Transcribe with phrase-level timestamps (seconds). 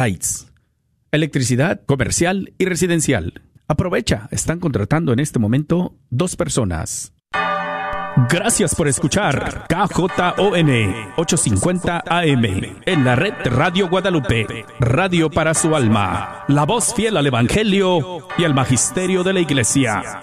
[0.00, 0.50] Lights.
[1.12, 3.42] Electricidad comercial y residencial.
[3.68, 7.12] Aprovecha, están contratando en este momento dos personas.
[8.30, 10.70] Gracias por escuchar KJON
[11.18, 12.44] 850 AM
[12.86, 18.44] en la red Radio Guadalupe, radio para su alma, la voz fiel al Evangelio y
[18.44, 20.22] al Magisterio de la Iglesia.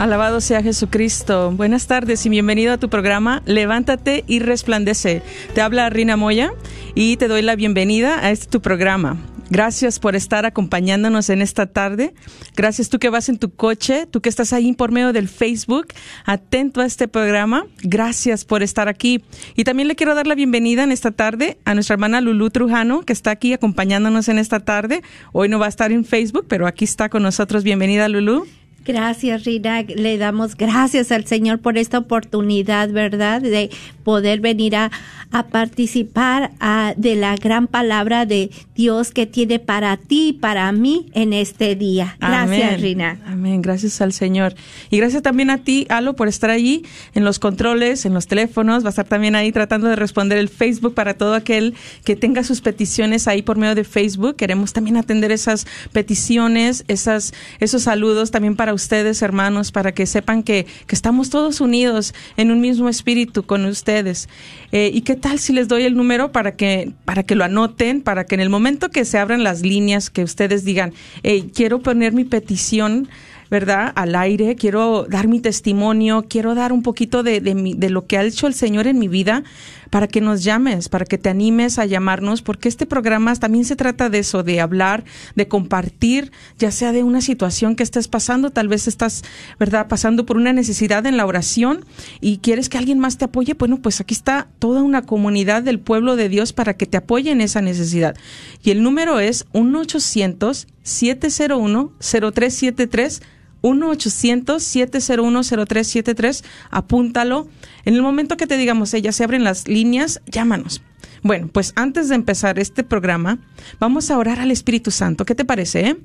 [0.00, 1.50] Alabado sea Jesucristo.
[1.50, 5.20] Buenas tardes y bienvenido a tu programa Levántate y resplandece.
[5.54, 6.54] Te habla Rina Moya
[6.94, 9.18] y te doy la bienvenida a este tu programa.
[9.50, 12.14] Gracias por estar acompañándonos en esta tarde.
[12.56, 15.88] Gracias tú que vas en tu coche, tú que estás ahí por medio del Facebook,
[16.24, 17.66] atento a este programa.
[17.82, 19.22] Gracias por estar aquí.
[19.54, 23.02] Y también le quiero dar la bienvenida en esta tarde a nuestra hermana Lulú Trujano,
[23.02, 25.02] que está aquí acompañándonos en esta tarde.
[25.32, 27.64] Hoy no va a estar en Facebook, pero aquí está con nosotros.
[27.64, 28.46] Bienvenida, Lulú.
[28.84, 29.82] Gracias, Rina.
[29.82, 33.42] Le damos gracias al Señor por esta oportunidad, ¿verdad?
[33.42, 33.70] De
[34.04, 34.90] poder venir a,
[35.52, 36.50] participar
[36.96, 41.76] de la gran palabra de Dios que tiene para ti y para mí en este
[41.76, 42.16] día.
[42.18, 43.20] Gracias, Rina.
[43.26, 43.62] Amén.
[43.62, 44.56] Gracias al Señor.
[44.90, 48.82] Y gracias también a ti, Alo, por estar allí en los controles, en los teléfonos.
[48.82, 51.74] Va a estar también ahí tratando de responder el Facebook para todo aquel
[52.04, 54.34] que tenga sus peticiones ahí por medio de Facebook.
[54.34, 60.42] Queremos también atender esas peticiones, esas, esos saludos también para ustedes, hermanos, para que sepan
[60.42, 64.28] que, que estamos todos unidos en un mismo espíritu con ustedes.
[64.72, 68.02] Eh, ¿Y qué tal si les doy el número para que, para que lo anoten,
[68.02, 70.92] para que en el momento que se abran las líneas, que ustedes digan,
[71.54, 73.08] quiero poner mi petición,
[73.50, 73.92] ¿verdad?
[73.96, 78.16] Al aire, quiero dar mi testimonio, quiero dar un poquito de, de, de lo que
[78.16, 79.42] ha hecho el Señor en mi vida,
[79.90, 83.76] para que nos llames, para que te animes a llamarnos, porque este programa también se
[83.76, 88.50] trata de eso, de hablar, de compartir, ya sea de una situación que estés pasando,
[88.50, 89.22] tal vez estás,
[89.58, 91.84] ¿verdad?, pasando por una necesidad en la oración
[92.20, 95.80] y quieres que alguien más te apoye, bueno, pues aquí está toda una comunidad del
[95.80, 98.16] pueblo de Dios para que te apoye en esa necesidad.
[98.62, 103.22] Y el número es 1 800 701 0373
[103.62, 106.44] 1-800-701-0373.
[106.70, 107.48] Apúntalo.
[107.84, 110.82] En el momento que te digamos, eh, ya se abren las líneas, llámanos.
[111.22, 113.38] Bueno, pues antes de empezar este programa,
[113.78, 115.24] vamos a orar al Espíritu Santo.
[115.24, 115.88] ¿Qué te parece?
[115.88, 115.96] Eh?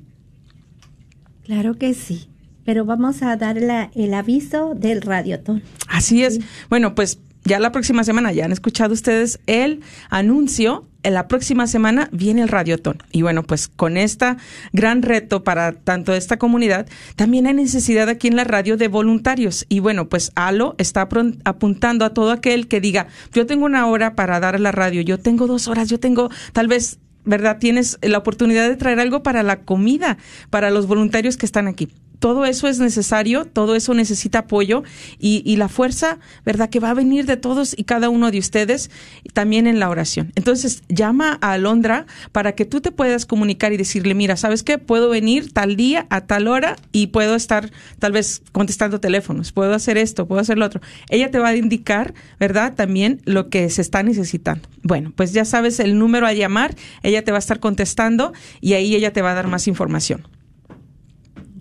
[1.44, 2.28] Claro que sí.
[2.64, 5.62] Pero vamos a dar el aviso del radiotón.
[5.86, 6.40] Así es.
[6.68, 9.80] Bueno, pues ya la próxima semana, ya han escuchado ustedes el
[10.10, 12.98] anuncio en la próxima semana viene el Radiotón.
[13.12, 14.34] Y bueno, pues con este
[14.72, 19.66] gran reto para tanto esta comunidad, también hay necesidad aquí en la radio de voluntarios.
[19.68, 21.08] Y bueno, pues ALO está
[21.44, 25.00] apuntando a todo aquel que diga, yo tengo una hora para dar a la radio,
[25.00, 27.58] yo tengo dos horas, yo tengo tal vez ¿verdad?
[27.58, 30.16] Tienes la oportunidad de traer algo para la comida,
[30.48, 31.88] para los voluntarios que están aquí
[32.18, 34.82] todo eso es necesario, todo eso necesita apoyo
[35.18, 36.68] y, la fuerza, ¿verdad?
[36.68, 38.90] Que va a venir de todos y cada uno de ustedes
[39.32, 40.32] también en la oración.
[40.34, 44.78] Entonces, llama a Alondra para que tú te puedas comunicar y decirle, mira, ¿sabes qué?
[44.78, 49.74] Puedo venir tal día, a tal hora y puedo estar tal vez contestando teléfonos, puedo
[49.74, 50.80] hacer esto, puedo hacer lo otro.
[51.08, 52.74] Ella te va a indicar, ¿verdad?
[52.74, 54.68] También lo que se está necesitando.
[54.82, 58.74] Bueno, pues ya sabes el número a llamar, ella te va a estar contestando y
[58.74, 60.26] ahí ella te va a dar más información.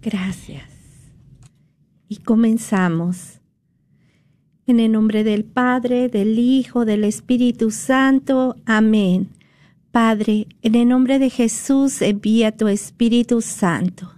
[0.06, 0.70] Gracias.
[2.08, 3.42] Y comenzamos.
[4.68, 8.56] En el nombre del Padre, del Hijo, del Espíritu Santo.
[8.68, 9.32] Amén.
[9.90, 14.14] Padre, en el nombre de Jesús envía tu Espíritu Santo.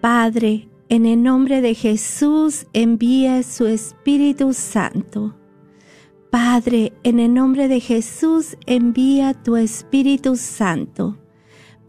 [0.00, 5.36] Padre, en el nombre de Jesús envía su Espíritu Santo.
[6.30, 11.19] Padre, en el nombre de Jesús, envía tu Espíritu Santo.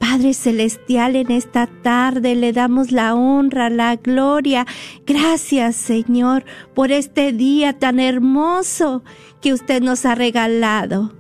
[0.01, 4.65] Padre Celestial, en esta tarde le damos la honra, la gloria.
[5.05, 6.43] Gracias, Señor,
[6.73, 9.03] por este día tan hermoso
[9.41, 11.13] que usted nos ha regalado.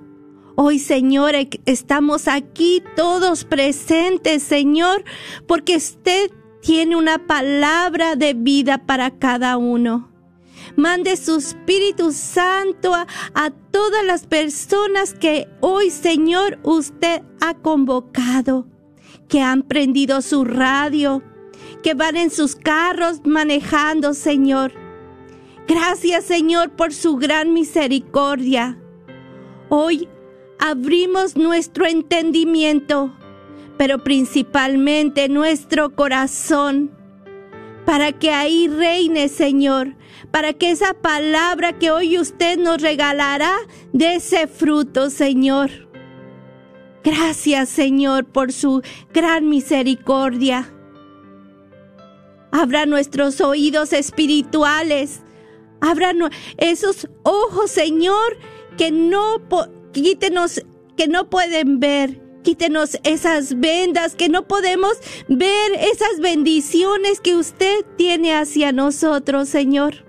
[0.55, 5.03] Hoy, Señor, e- estamos aquí todos presentes, Señor,
[5.47, 6.31] porque usted
[6.61, 10.09] tiene una palabra de vida para cada uno.
[10.75, 13.05] Mande su Espíritu Santo a,
[13.35, 18.67] a todas las personas que hoy, Señor, usted ha convocado,
[19.31, 21.23] que han prendido su radio,
[21.81, 24.73] que van en sus carros manejando, Señor.
[25.69, 28.77] Gracias, Señor, por su gran misericordia.
[29.69, 30.09] Hoy
[30.59, 33.15] abrimos nuestro entendimiento,
[33.77, 36.91] pero principalmente nuestro corazón,
[37.85, 39.95] para que ahí reine, Señor,
[40.31, 43.55] para que esa palabra que hoy usted nos regalará
[43.93, 45.90] dé ese fruto, Señor.
[47.03, 48.81] Gracias, Señor, por su
[49.13, 50.71] gran misericordia.
[52.51, 55.21] Abra nuestros oídos espirituales.
[55.79, 56.13] Abra
[56.57, 58.37] esos ojos, Señor,
[58.77, 59.41] que no
[59.93, 60.61] quítenos,
[60.95, 62.21] que no pueden ver.
[62.43, 64.93] Quítenos esas vendas que no podemos
[65.27, 70.05] ver, esas bendiciones que usted tiene hacia nosotros, Señor.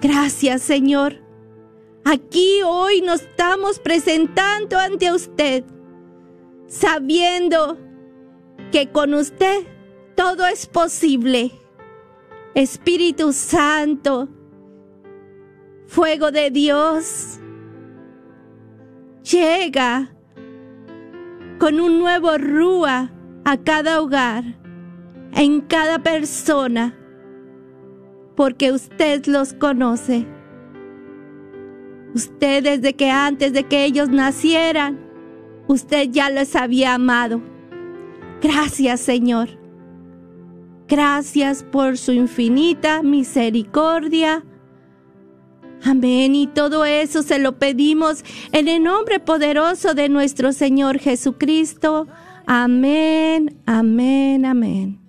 [0.00, 1.27] Gracias, Señor.
[2.10, 5.62] Aquí hoy nos estamos presentando ante usted,
[6.66, 7.76] sabiendo
[8.72, 9.66] que con usted
[10.16, 11.52] todo es posible.
[12.54, 14.26] Espíritu Santo,
[15.86, 17.40] fuego de Dios,
[19.30, 20.10] llega
[21.58, 23.12] con un nuevo rúa
[23.44, 24.44] a cada hogar,
[25.34, 26.98] en cada persona,
[28.34, 30.37] porque usted los conoce.
[32.18, 34.98] Usted desde que antes de que ellos nacieran,
[35.68, 37.40] usted ya les había amado.
[38.42, 39.48] Gracias, Señor.
[40.88, 44.44] Gracias por su infinita misericordia.
[45.84, 46.34] Amén.
[46.34, 52.08] Y todo eso se lo pedimos en el nombre poderoso de nuestro Señor Jesucristo.
[52.46, 55.00] Amén, amén, amén.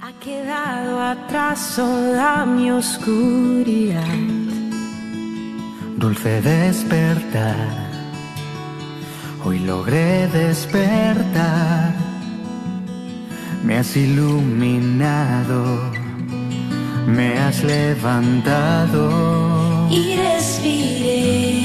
[0.00, 4.39] Ha quedado atrás toda mi oscuridad.
[6.00, 7.68] Dulce despertar,
[9.44, 11.94] hoy logré despertar.
[13.62, 15.92] Me has iluminado,
[17.06, 19.02] me has levantado.
[19.90, 21.60] y respiré.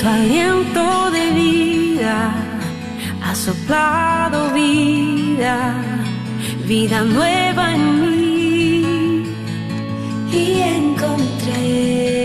[0.00, 2.34] Tu aliento de vida,
[3.22, 5.56] ha soplado vida,
[6.66, 9.22] vida nueva en mí.
[10.32, 12.15] Y encontré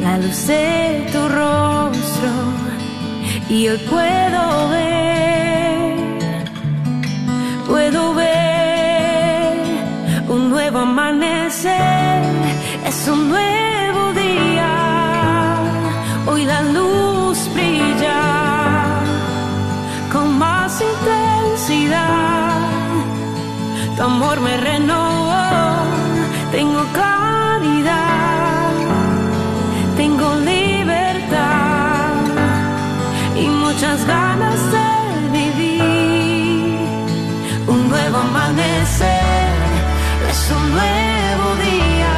[0.00, 2.32] la luz de tu rostro
[3.48, 5.00] y hoy puedo ver
[7.70, 8.40] puedo ver
[10.28, 12.22] un nuevo amanecer,
[12.86, 14.72] es un nuevo día,
[16.26, 18.22] hoy la luz brilla
[20.12, 22.58] con más intensidad,
[23.96, 24.99] tu amor me renovó,
[34.10, 34.88] muchas ganas de
[35.38, 36.78] vivir.
[37.66, 39.54] Un nuevo amanecer,
[40.30, 42.16] es un nuevo día,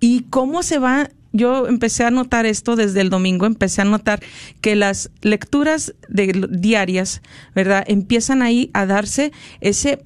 [0.06, 1.10] ¿Y cómo se va?
[1.34, 4.20] Yo empecé a notar esto desde el domingo, empecé a notar
[4.62, 7.24] que las lecturas de, diarias,
[7.56, 7.84] ¿verdad?
[7.88, 9.32] Empiezan ahí a darse
[9.62, 10.06] ese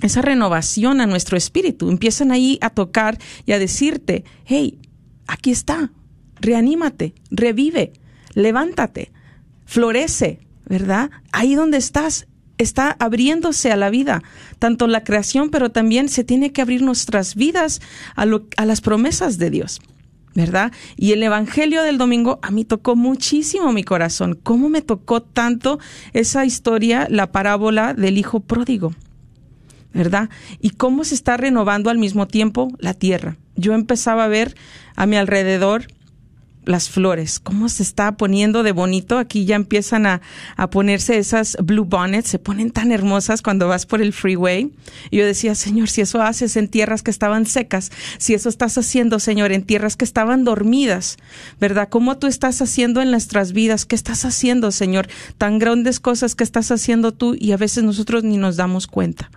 [0.00, 1.90] esa renovación a nuestro espíritu.
[1.90, 4.78] Empiezan ahí a tocar y a decirte, hey,
[5.26, 5.92] aquí está,
[6.40, 7.92] reanímate, revive,
[8.32, 9.12] levántate,
[9.66, 11.10] florece, ¿verdad?
[11.30, 12.26] Ahí donde estás,
[12.58, 14.22] está abriéndose a la vida,
[14.58, 17.80] tanto la creación, pero también se tiene que abrir nuestras vidas
[18.14, 19.80] a, las promesas de Dios.
[20.34, 20.70] ¿verdad?
[20.96, 24.38] Y el Evangelio del domingo a mí tocó muchísimo mi corazón.
[24.42, 25.78] ¿Cómo me tocó tanto
[26.12, 28.92] esa historia, la parábola del Hijo Pródigo?
[29.94, 30.28] ¿verdad?
[30.60, 33.38] Y cómo se está renovando al mismo tiempo la tierra.
[33.54, 34.54] Yo empezaba a ver
[34.94, 35.86] a mi alrededor
[36.66, 39.18] las flores, cómo se está poniendo de bonito.
[39.18, 40.20] Aquí ya empiezan a,
[40.56, 44.72] a, ponerse esas blue bonnets, se ponen tan hermosas cuando vas por el freeway.
[45.10, 48.76] Y yo decía, Señor, si eso haces en tierras que estaban secas, si eso estás
[48.76, 51.16] haciendo, Señor, en tierras que estaban dormidas,
[51.60, 51.88] ¿verdad?
[51.88, 53.86] ¿Cómo tú estás haciendo en nuestras vidas?
[53.86, 55.08] ¿Qué estás haciendo, Señor?
[55.38, 59.30] Tan grandes cosas que estás haciendo tú y a veces nosotros ni nos damos cuenta.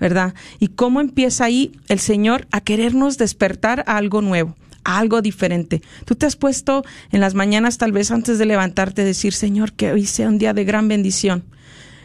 [0.00, 0.34] ¿verdad?
[0.58, 5.82] Y cómo empieza ahí el Señor a querernos despertar a algo nuevo, algo diferente.
[6.04, 9.92] Tú te has puesto en las mañanas, tal vez antes de levantarte, decir, Señor, que
[9.92, 11.44] hoy sea un día de gran bendición.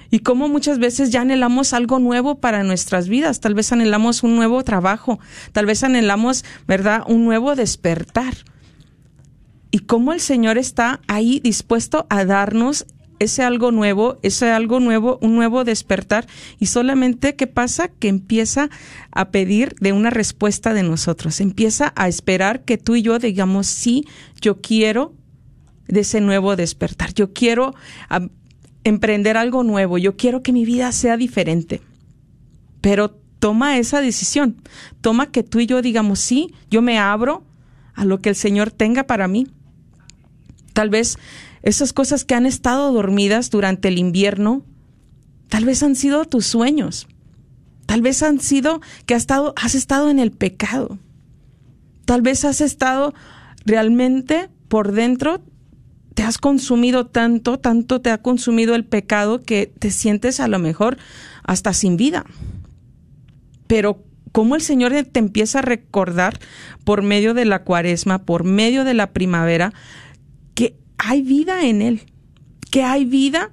[0.09, 4.35] Y cómo muchas veces ya anhelamos algo nuevo para nuestras vidas, tal vez anhelamos un
[4.35, 5.19] nuevo trabajo,
[5.51, 8.33] tal vez anhelamos, ¿verdad?, un nuevo despertar.
[9.69, 12.85] Y cómo el Señor está ahí dispuesto a darnos
[13.19, 16.27] ese algo nuevo, ese algo nuevo, un nuevo despertar
[16.59, 18.69] y solamente qué pasa que empieza
[19.11, 23.67] a pedir de una respuesta de nosotros, empieza a esperar que tú y yo digamos
[23.67, 24.05] sí,
[24.41, 25.13] yo quiero
[25.87, 27.73] de ese nuevo despertar, yo quiero
[28.83, 31.81] emprender algo nuevo, yo quiero que mi vida sea diferente.
[32.81, 33.09] Pero
[33.39, 34.57] toma esa decisión,
[35.01, 37.43] toma que tú y yo digamos sí, yo me abro
[37.93, 39.47] a lo que el Señor tenga para mí.
[40.73, 41.17] Tal vez
[41.63, 44.63] esas cosas que han estado dormidas durante el invierno,
[45.49, 47.07] tal vez han sido tus sueños.
[47.85, 50.99] Tal vez han sido que has estado, has estado en el pecado.
[52.05, 53.13] Tal vez has estado
[53.65, 55.41] realmente por dentro,
[56.13, 60.59] te has consumido tanto, tanto te ha consumido el pecado que te sientes a lo
[60.59, 60.97] mejor
[61.43, 62.25] hasta sin vida.
[63.67, 66.39] Pero cómo el Señor te empieza a recordar
[66.83, 69.73] por medio de la cuaresma, por medio de la primavera,
[70.97, 72.01] hay vida en Él,
[72.71, 73.51] que hay vida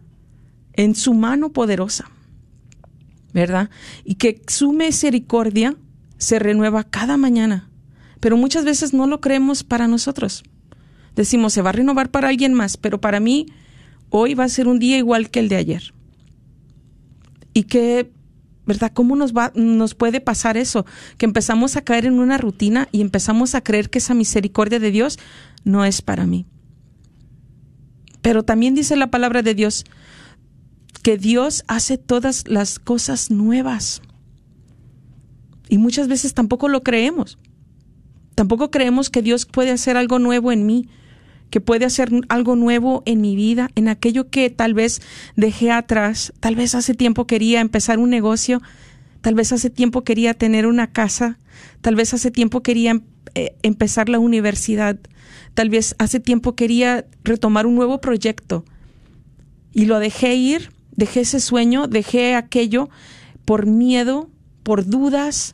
[0.72, 2.10] en su mano poderosa,
[3.32, 3.70] ¿verdad?
[4.04, 5.76] Y que su misericordia
[6.18, 7.68] se renueva cada mañana.
[8.20, 10.44] Pero muchas veces no lo creemos para nosotros.
[11.14, 13.46] Decimos, se va a renovar para alguien más, pero para mí
[14.10, 15.94] hoy va a ser un día igual que el de ayer.
[17.52, 18.10] Y que,
[18.66, 18.92] ¿verdad?
[18.92, 20.86] ¿Cómo nos, va, nos puede pasar eso?
[21.18, 24.90] Que empezamos a caer en una rutina y empezamos a creer que esa misericordia de
[24.90, 25.18] Dios
[25.64, 26.46] no es para mí.
[28.24, 29.84] Pero también dice la palabra de Dios
[31.02, 34.00] que Dios hace todas las cosas nuevas.
[35.68, 37.36] Y muchas veces tampoco lo creemos.
[38.34, 40.88] Tampoco creemos que Dios puede hacer algo nuevo en mí,
[41.50, 45.02] que puede hacer algo nuevo en mi vida, en aquello que tal vez
[45.36, 46.32] dejé atrás.
[46.40, 48.62] Tal vez hace tiempo quería empezar un negocio,
[49.20, 51.38] tal vez hace tiempo quería tener una casa,
[51.82, 53.02] tal vez hace tiempo quería
[53.34, 54.98] eh, empezar la universidad,
[55.54, 58.64] Tal vez hace tiempo quería retomar un nuevo proyecto
[59.72, 62.88] y lo dejé ir, dejé ese sueño, dejé aquello
[63.44, 64.28] por miedo,
[64.64, 65.52] por dudas,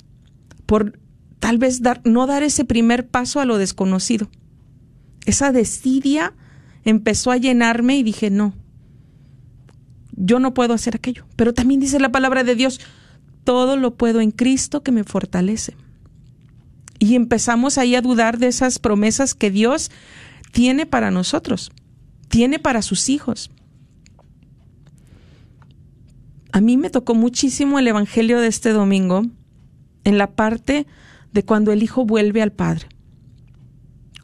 [0.66, 0.98] por
[1.38, 4.30] tal vez dar, no dar ese primer paso a lo desconocido.
[5.26, 6.34] Esa desidia
[6.84, 8.54] empezó a llenarme y dije, no,
[10.12, 11.26] yo no puedo hacer aquello.
[11.36, 12.80] Pero también dice la palabra de Dios,
[13.44, 15.74] todo lo puedo en Cristo que me fortalece
[17.00, 19.90] y empezamos ahí a dudar de esas promesas que Dios
[20.52, 21.72] tiene para nosotros,
[22.28, 23.50] tiene para sus hijos.
[26.52, 29.22] A mí me tocó muchísimo el Evangelio de este domingo
[30.04, 30.86] en la parte
[31.32, 32.86] de cuando el Hijo vuelve al Padre.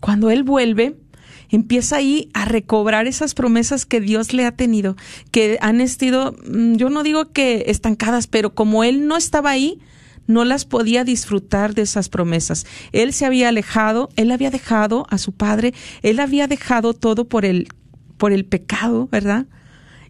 [0.01, 0.99] Cuando Él vuelve,
[1.49, 4.97] empieza ahí a recobrar esas promesas que Dios le ha tenido,
[5.31, 9.79] que han estado, mm, yo no digo que estancadas, pero como Él no estaba ahí,
[10.27, 12.67] no las podía disfrutar de esas promesas.
[12.93, 17.45] Él se había alejado, él había dejado a su padre, él había dejado todo por
[17.45, 17.69] el,
[18.17, 19.47] por el pecado, ¿verdad?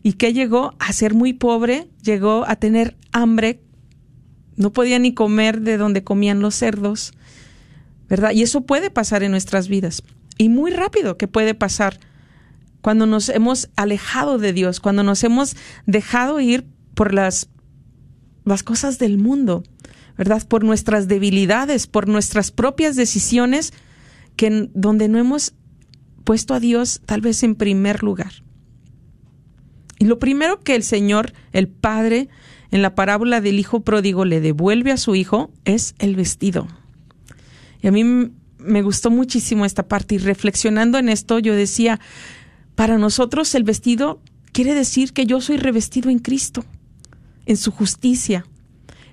[0.02, 3.60] Y que llegó a ser muy pobre, llegó a tener hambre
[4.56, 7.12] no podía ni comer de donde comían los cerdos,
[8.08, 8.32] ¿verdad?
[8.32, 10.02] Y eso puede pasar en nuestras vidas.
[10.38, 12.00] Y muy rápido que puede pasar
[12.80, 15.56] cuando nos hemos alejado de Dios, cuando nos hemos
[15.86, 17.48] dejado ir por las,
[18.44, 19.62] las cosas del mundo,
[20.16, 20.46] ¿verdad?
[20.46, 23.72] Por nuestras debilidades, por nuestras propias decisiones,
[24.36, 25.54] que donde no hemos
[26.24, 28.32] puesto a Dios tal vez en primer lugar.
[29.98, 32.28] Y lo primero que el Señor, el Padre,
[32.70, 36.66] en la parábola del Hijo pródigo le devuelve a su hijo es el vestido.
[37.80, 42.00] Y a mí me gustó muchísimo esta parte y reflexionando en esto yo decía,
[42.74, 44.20] para nosotros el vestido
[44.52, 46.64] quiere decir que yo soy revestido en Cristo,
[47.46, 48.44] en su justicia,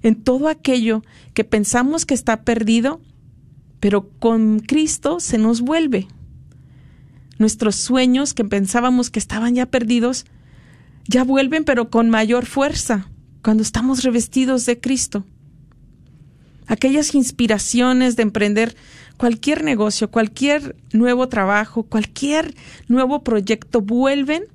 [0.03, 1.01] en todo aquello
[1.33, 3.01] que pensamos que está perdido,
[3.79, 6.07] pero con Cristo se nos vuelve.
[7.39, 10.25] Nuestros sueños que pensábamos que estaban ya perdidos,
[11.07, 13.09] ya vuelven pero con mayor fuerza
[13.41, 15.25] cuando estamos revestidos de Cristo.
[16.67, 18.75] Aquellas inspiraciones de emprender
[19.17, 22.55] cualquier negocio, cualquier nuevo trabajo, cualquier
[22.87, 24.45] nuevo proyecto vuelven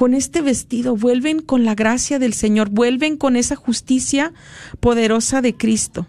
[0.00, 4.32] con este vestido, vuelven con la gracia del Señor, vuelven con esa justicia
[4.80, 6.06] poderosa de Cristo.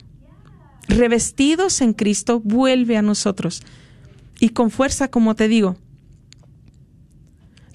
[0.88, 3.62] Revestidos en Cristo, vuelve a nosotros.
[4.40, 5.76] Y con fuerza, como te digo.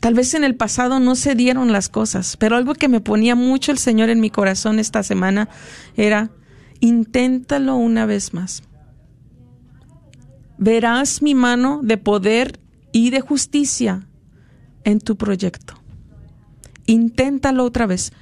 [0.01, 3.35] Tal vez en el pasado no se dieron las cosas, pero algo que me ponía
[3.35, 5.51] mucho el Señor en mi corazón esta semana
[5.99, 6.31] era,
[6.81, 8.63] inténtalo una vez más.
[10.57, 12.59] Verás mi mano de poder
[12.91, 14.09] y de justicia
[14.83, 15.86] en tu proyecto
[16.87, 18.13] inténtalo otra vez.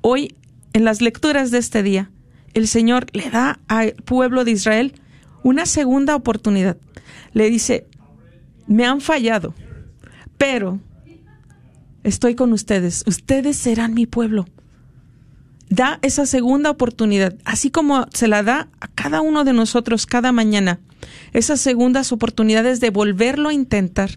[0.00, 0.34] Hoy,
[0.72, 2.10] en las lecturas de este día,
[2.54, 4.94] el Señor le da al pueblo de Israel
[5.42, 6.76] una segunda oportunidad.
[7.32, 7.86] Le dice,
[8.66, 9.54] me han fallado,
[10.36, 10.80] pero
[12.04, 14.46] estoy con ustedes, ustedes serán mi pueblo.
[15.70, 20.32] Da esa segunda oportunidad, así como se la da a cada uno de nosotros cada
[20.32, 20.80] mañana,
[21.32, 24.10] esas segundas oportunidades de volverlo a intentar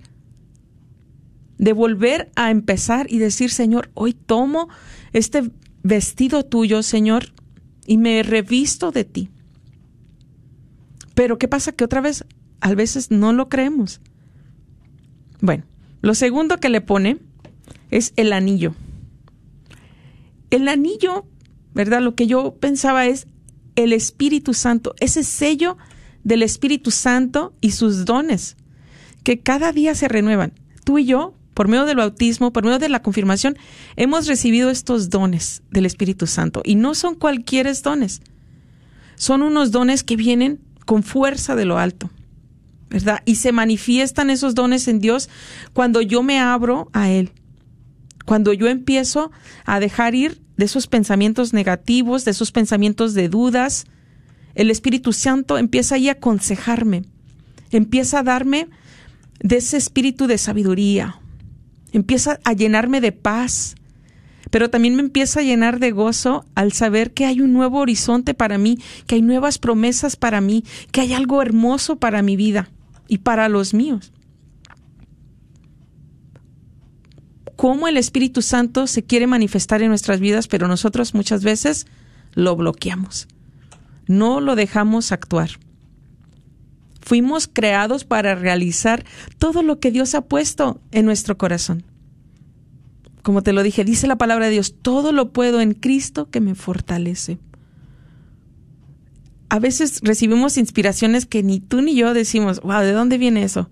[1.62, 4.68] de volver a empezar y decir, Señor, hoy tomo
[5.14, 5.52] este
[5.84, 7.34] vestido tuyo, Señor,
[7.86, 9.30] y me revisto de ti.
[11.14, 11.72] Pero ¿qué pasa?
[11.72, 12.26] Que otra vez,
[12.62, 14.02] a veces no lo creemos.
[15.40, 15.64] Bueno,
[16.02, 17.20] lo segundo que le pone
[17.92, 18.74] es el anillo.
[20.50, 21.28] El anillo,
[21.76, 22.02] ¿verdad?
[22.02, 23.28] Lo que yo pensaba es
[23.76, 25.78] el Espíritu Santo, ese sello
[26.24, 28.58] del Espíritu Santo y sus dones,
[29.24, 30.54] que cada día se renuevan.
[30.84, 33.56] Tú y yo por medio del bautismo, por medio de la confirmación,
[33.96, 36.64] hemos recibido estos dones del Espíritu Santo.
[36.66, 38.24] Y no son cualquiera dones.
[39.14, 42.10] Son unos dones que vienen con fuerza de lo alto.
[42.90, 43.22] ¿Verdad?
[43.26, 45.30] Y se manifiestan esos dones en Dios
[45.74, 47.30] cuando yo me abro a Él.
[48.26, 49.30] Cuando yo empiezo
[49.64, 53.86] a dejar ir de esos pensamientos negativos, de esos pensamientos de dudas,
[54.56, 57.04] el Espíritu Santo empieza ahí a aconsejarme,
[57.70, 58.68] empieza a darme
[59.42, 61.21] de ese espíritu de sabiduría,
[61.92, 63.76] empieza a llenarme de paz,
[64.50, 68.34] pero también me empieza a llenar de gozo al saber que hay un nuevo horizonte
[68.34, 68.78] para mí,
[69.08, 72.70] que hay nuevas promesas para mí, que hay algo hermoso para mi vida
[73.08, 74.12] y para los míos.
[77.56, 81.86] Cómo el Espíritu Santo se quiere manifestar en nuestras vidas, pero nosotros muchas veces
[82.34, 83.28] lo bloqueamos.
[84.08, 85.52] No lo dejamos actuar.
[87.02, 89.04] Fuimos creados para realizar
[89.38, 91.84] todo lo que Dios ha puesto en nuestro corazón.
[93.24, 96.42] Como te lo dije, dice la palabra de Dios, todo lo puedo en Cristo que
[96.42, 97.40] me fortalece.
[99.50, 103.70] A veces recibimos inspiraciones que ni tú ni yo decimos, wow, ¿de dónde viene eso?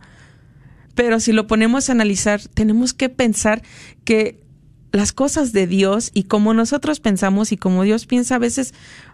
[0.93, 3.61] Pero si lo ponemos a analizar, tenemos que pensar
[4.03, 4.43] que
[4.91, 8.73] las cosas de Dios y como nosotros pensamos y como Dios piensa a veces,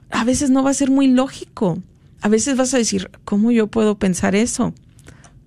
[0.09, 1.83] a veces no va a ser muy lógico
[2.21, 4.73] a veces vas a decir, ¿cómo yo puedo pensar eso?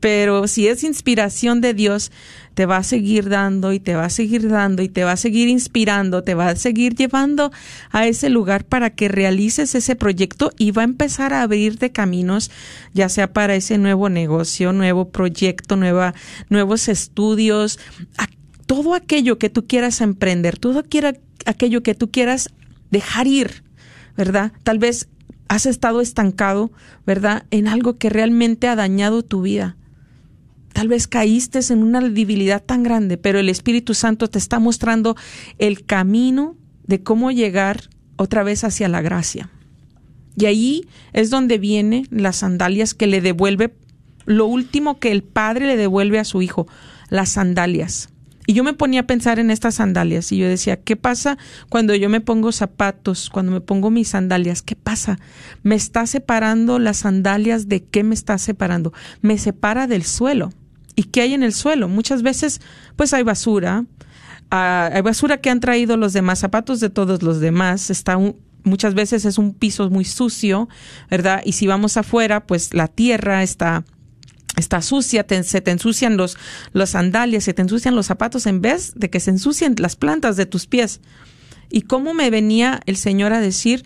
[0.00, 2.12] Pero si es inspiración de Dios,
[2.54, 5.16] te va a seguir dando y te va a seguir dando y te va a
[5.16, 7.50] seguir inspirando, te va a seguir llevando
[7.90, 12.50] a ese lugar para que realices ese proyecto y va a empezar a abrirte caminos,
[12.94, 16.14] ya sea para ese nuevo negocio, nuevo proyecto, nueva,
[16.48, 17.80] nuevos estudios,
[18.66, 20.84] todo aquello que tú quieras emprender, todo
[21.44, 22.50] aquello que tú quieras
[22.90, 23.64] dejar ir,
[24.16, 24.52] ¿verdad?
[24.62, 25.08] Tal vez
[25.48, 26.70] has estado estancado,
[27.06, 27.44] ¿verdad?
[27.50, 29.76] En algo que realmente ha dañado tu vida.
[30.72, 35.16] Tal vez caíste en una debilidad tan grande, pero el Espíritu Santo te está mostrando
[35.58, 36.56] el camino
[36.86, 39.50] de cómo llegar otra vez hacia la gracia.
[40.36, 43.74] Y ahí es donde vienen las sandalias que le devuelve
[44.28, 46.68] lo último que el padre le devuelve a su hijo,
[47.08, 48.10] las sandalias.
[48.48, 51.36] Y yo me ponía a pensar en estas sandalias y yo decía, ¿qué pasa
[51.68, 54.62] cuando yo me pongo zapatos, cuando me pongo mis sandalias?
[54.62, 55.18] ¿Qué pasa?
[55.62, 58.94] ¿Me está separando las sandalias de qué me está separando?
[59.20, 60.50] Me separa del suelo.
[60.96, 61.88] ¿Y qué hay en el suelo?
[61.88, 62.62] Muchas veces,
[62.96, 63.84] pues hay basura,
[64.50, 68.16] ah, hay basura que han traído los demás zapatos de todos los demás, está
[68.64, 70.70] muchas veces es un piso muy sucio,
[71.10, 71.42] ¿verdad?
[71.44, 73.84] Y si vamos afuera, pues la tierra está
[74.58, 76.36] está sucia, se te ensucian los,
[76.72, 80.36] los sandalias, se te ensucian los zapatos en vez de que se ensucien las plantas
[80.36, 81.00] de tus pies.
[81.70, 83.84] Y cómo me venía el Señor a decir,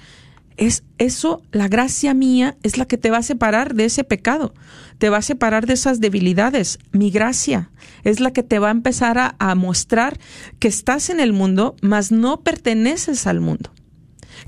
[0.56, 4.54] es eso, la gracia mía es la que te va a separar de ese pecado,
[4.98, 6.78] te va a separar de esas debilidades.
[6.92, 7.70] Mi gracia
[8.04, 10.18] es la que te va a empezar a, a mostrar
[10.58, 13.72] que estás en el mundo, mas no perteneces al mundo,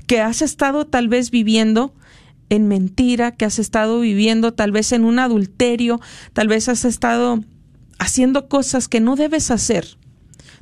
[0.07, 1.93] que has estado tal vez viviendo
[2.49, 5.99] en mentira, que has estado viviendo tal vez en un adulterio,
[6.33, 7.43] tal vez has estado
[7.97, 9.97] haciendo cosas que no debes hacer.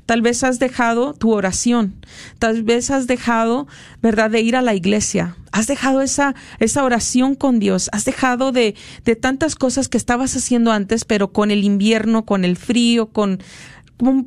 [0.06, 1.96] Tal vez has dejado tu oración,
[2.38, 3.68] tal vez has dejado,
[4.02, 8.52] ¿verdad?, de ir a la iglesia, has dejado esa, esa oración con Dios, has dejado
[8.52, 13.08] de, de tantas cosas que estabas haciendo antes, pero con el invierno, con el frío,
[13.12, 13.40] con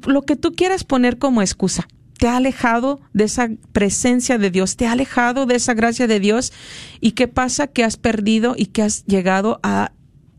[0.06, 1.86] lo que tú quieras poner como excusa
[2.18, 6.20] te ha alejado de esa presencia de Dios, te ha alejado de esa gracia de
[6.20, 6.52] Dios.
[7.00, 7.66] ¿Y qué pasa?
[7.66, 9.92] Que has perdido y que has llegado a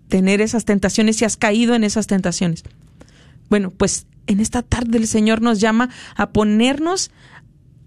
[0.07, 2.63] tener esas tentaciones y has caído en esas tentaciones.
[3.49, 7.11] Bueno, pues en esta tarde el Señor nos llama a ponernos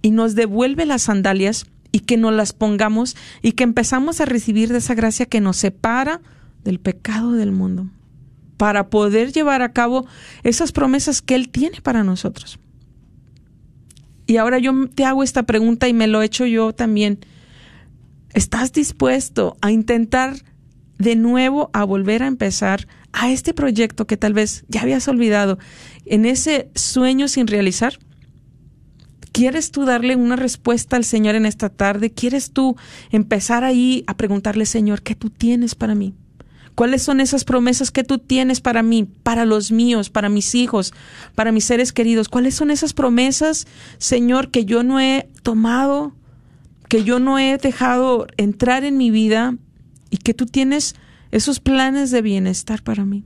[0.02, 4.70] y nos devuelve las sandalias y que nos las pongamos y que empezamos a recibir
[4.70, 6.20] de esa gracia que nos separa
[6.64, 7.88] del pecado del mundo
[8.56, 10.06] para poder llevar a cabo
[10.42, 12.58] esas promesas que Él tiene para nosotros.
[14.30, 17.18] Y ahora yo te hago esta pregunta y me lo he hecho yo también.
[18.32, 20.36] ¿Estás dispuesto a intentar
[20.98, 25.58] de nuevo a volver a empezar a este proyecto que tal vez ya habías olvidado,
[26.04, 27.98] en ese sueño sin realizar?
[29.32, 32.12] ¿Quieres tú darle una respuesta al Señor en esta tarde?
[32.12, 32.76] ¿Quieres tú
[33.10, 36.14] empezar ahí a preguntarle, Señor, ¿qué tú tienes para mí?
[36.74, 40.94] ¿Cuáles son esas promesas que tú tienes para mí, para los míos, para mis hijos,
[41.34, 42.28] para mis seres queridos?
[42.28, 43.66] ¿Cuáles son esas promesas,
[43.98, 46.14] Señor, que yo no he tomado,
[46.88, 49.56] que yo no he dejado entrar en mi vida
[50.10, 50.94] y que tú tienes
[51.30, 53.24] esos planes de bienestar para mí?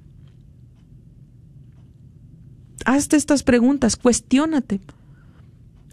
[2.84, 4.80] Hazte estas preguntas, cuestiónate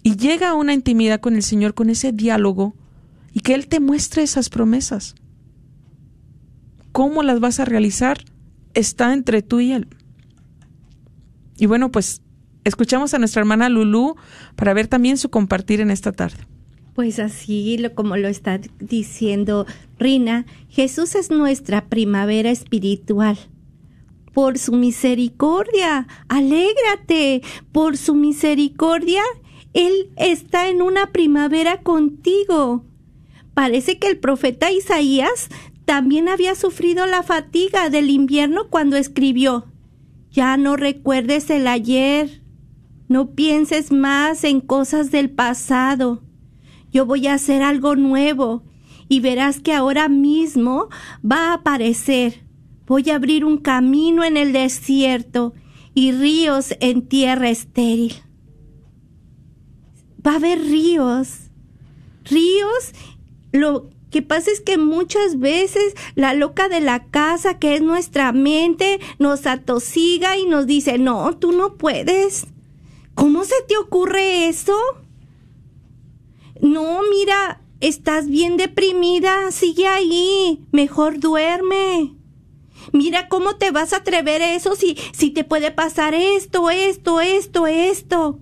[0.04, 2.76] y llega a una intimidad con el Señor, con ese diálogo
[3.34, 5.16] y que Él te muestre esas promesas
[6.92, 8.20] cómo las vas a realizar
[8.74, 9.88] está entre tú y él.
[11.58, 12.22] Y bueno, pues
[12.64, 14.16] escuchamos a nuestra hermana Lulú
[14.56, 16.38] para ver también su compartir en esta tarde.
[16.94, 19.66] Pues así, como lo está diciendo
[19.98, 23.38] Rina, Jesús es nuestra primavera espiritual.
[24.34, 29.22] Por su misericordia, alégrate, por su misericordia,
[29.74, 32.86] Él está en una primavera contigo.
[33.54, 35.50] Parece que el profeta Isaías
[35.92, 39.66] también había sufrido la fatiga del invierno cuando escribió
[40.32, 42.42] Ya no recuerdes el ayer,
[43.10, 46.24] no pienses más en cosas del pasado.
[46.94, 48.64] Yo voy a hacer algo nuevo
[49.10, 50.88] y verás que ahora mismo
[51.30, 52.46] va a aparecer.
[52.88, 55.54] Voy a abrir un camino en el desierto
[55.94, 58.14] y ríos en tierra estéril.
[60.26, 61.52] Va a haber ríos,
[62.24, 62.94] ríos,
[63.52, 68.34] lo que pasa es que muchas veces la loca de la casa, que es nuestra
[68.34, 72.46] mente, nos atosiga y nos dice, no, tú no puedes.
[73.16, 74.78] ¿Cómo se te ocurre eso?
[76.60, 82.16] No, mira, estás bien deprimida, sigue ahí, mejor duerme.
[82.92, 87.22] Mira cómo te vas a atrever a eso si, si te puede pasar esto, esto,
[87.22, 88.40] esto, esto.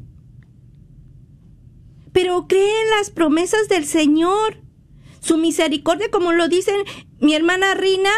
[2.11, 4.57] Pero cree en las promesas del Señor.
[5.19, 6.77] Su misericordia, como lo dicen
[7.19, 8.11] mi hermana Rina,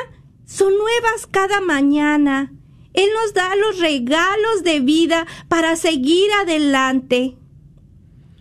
[0.45, 2.53] son nuevas cada mañana.
[2.93, 7.37] Él nos da los regalos de vida para seguir adelante.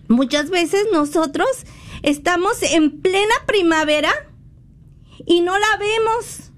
[0.09, 1.49] Muchas veces nosotros
[2.03, 4.11] estamos en plena primavera
[5.25, 6.51] y no la vemos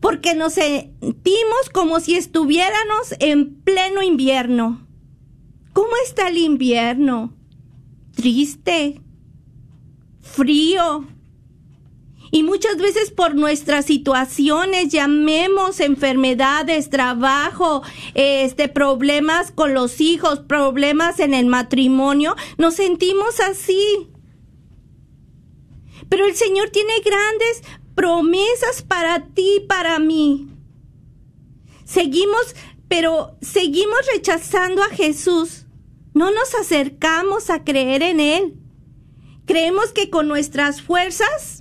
[0.00, 4.86] porque nos sentimos como si estuviéramos en pleno invierno.
[5.72, 7.34] ¿Cómo está el invierno?
[8.14, 9.00] Triste,
[10.20, 11.06] frío,
[12.30, 17.82] y muchas veces por nuestras situaciones, llamemos enfermedades, trabajo,
[18.14, 24.08] este problemas con los hijos, problemas en el matrimonio, nos sentimos así.
[26.08, 27.62] Pero el Señor tiene grandes
[27.94, 30.48] promesas para ti, para mí.
[31.84, 32.54] Seguimos
[32.88, 35.66] pero seguimos rechazando a Jesús.
[36.14, 38.54] No nos acercamos a creer en Él.
[39.46, 41.57] Creemos que con nuestras fuerzas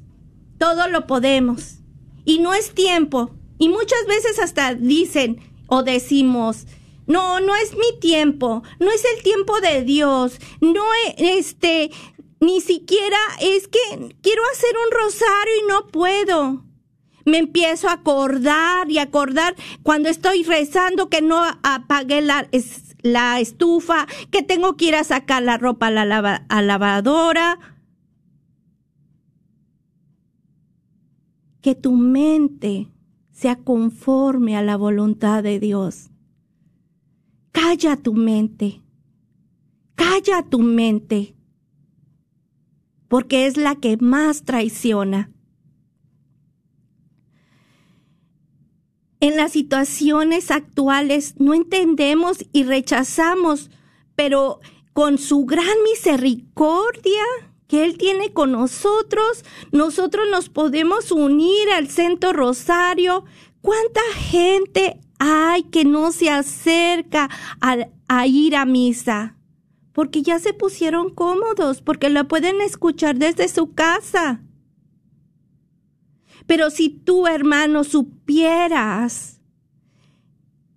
[0.57, 1.79] todo lo podemos.
[2.25, 3.31] Y no es tiempo.
[3.59, 6.65] Y muchas veces hasta dicen o decimos,
[7.07, 10.83] no, no es mi tiempo, no es el tiempo de Dios, no
[11.17, 11.89] este,
[12.39, 16.63] ni siquiera es que quiero hacer un rosario y no puedo.
[17.25, 22.47] Me empiezo a acordar y acordar cuando estoy rezando que no apagué la,
[23.01, 27.76] la estufa, que tengo que ir a sacar la ropa a la a lavadora.
[31.67, 32.87] Que tu mente
[33.29, 36.11] sea conforme a la voluntad de Dios.
[37.51, 38.81] Calla tu mente.
[39.95, 41.35] Calla tu mente.
[43.09, 45.29] Porque es la que más traiciona.
[49.19, 53.71] En las situaciones actuales no entendemos y rechazamos,
[54.15, 54.61] pero
[54.93, 57.23] con su gran misericordia
[57.67, 63.25] que Él tiene con nosotros, nosotros nos podemos unir al Centro Rosario.
[63.61, 67.77] ¿Cuánta gente hay que no se acerca a,
[68.07, 69.35] a ir a misa?
[69.91, 74.41] Porque ya se pusieron cómodos, porque la pueden escuchar desde su casa.
[76.45, 79.36] Pero si tú, hermano, supieras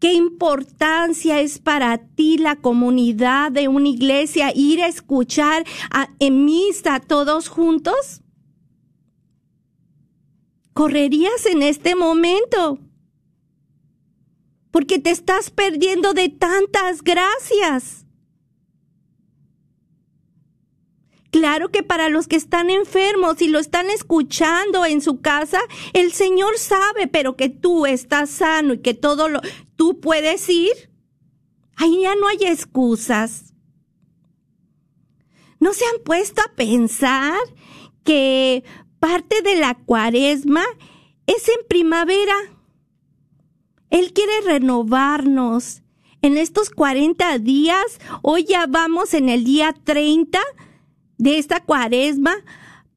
[0.01, 6.47] qué importancia es para ti la comunidad de una iglesia, ir a escuchar a, en
[6.47, 8.23] misa todos juntos,
[10.73, 12.79] correrías en este momento.
[14.71, 18.00] Porque te estás perdiendo de tantas gracias.
[21.31, 25.61] Claro que para los que están enfermos y lo están escuchando en su casa,
[25.93, 29.41] el Señor sabe, pero que tú estás sano y que todo lo
[29.77, 30.91] tú puedes ir.
[31.77, 33.55] Ahí ya no hay excusas.
[35.61, 37.39] ¿No se han puesto a pensar
[38.03, 38.65] que
[38.99, 40.65] parte de la cuaresma
[41.27, 42.35] es en primavera?
[43.91, 45.83] Él quiere renovarnos.
[46.23, 50.39] En estos 40 días, hoy ya vamos en el día 30,
[51.21, 52.35] de esta cuaresma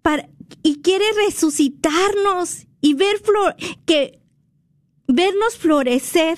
[0.02, 0.30] para,
[0.64, 3.56] y quiere resucitarnos y ver flor,
[3.86, 4.22] que
[5.08, 6.38] vernos florecer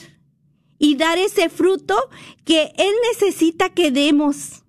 [0.80, 1.96] y dar ese fruto
[2.44, 4.64] que Él necesita que demos.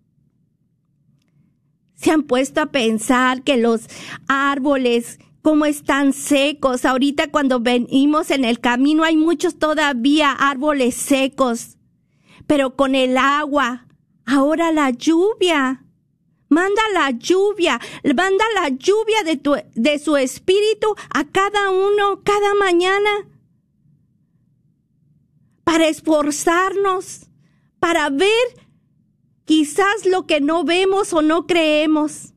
[1.94, 3.86] Se han puesto a pensar que los
[4.28, 11.78] árboles, como están secos, ahorita cuando venimos en el camino hay muchos todavía árboles secos,
[12.46, 13.86] pero con el agua,
[14.26, 15.85] ahora la lluvia,
[16.48, 22.54] Manda la lluvia, manda la lluvia de, tu, de su espíritu a cada uno cada
[22.54, 23.10] mañana
[25.64, 27.26] para esforzarnos,
[27.80, 28.30] para ver
[29.44, 32.32] quizás lo que no vemos o no creemos.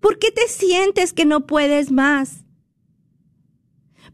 [0.00, 2.44] ¿Por qué te sientes que no puedes más?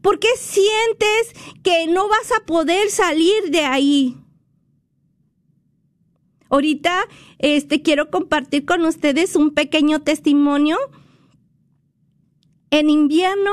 [0.01, 4.17] ¿Por qué sientes que no vas a poder salir de ahí?
[6.49, 7.05] Ahorita
[7.37, 10.77] este quiero compartir con ustedes un pequeño testimonio.
[12.71, 13.51] En invierno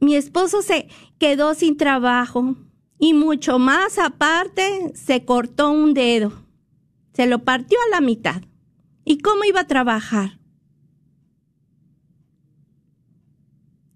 [0.00, 2.56] mi esposo se quedó sin trabajo
[2.98, 6.32] y mucho más aparte se cortó un dedo.
[7.12, 8.42] Se lo partió a la mitad.
[9.04, 10.40] ¿Y cómo iba a trabajar?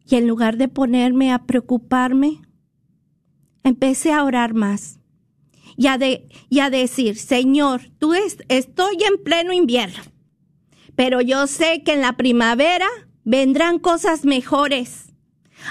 [0.07, 2.43] Y en lugar de ponerme a preocuparme,
[3.63, 5.00] empecé a orar más
[5.81, 6.29] y a, de,
[6.77, 10.03] decir, Señor, tú estoy en pleno invierno,
[10.95, 12.87] pero yo sé que en la primavera
[13.25, 15.14] vendrán cosas mejores.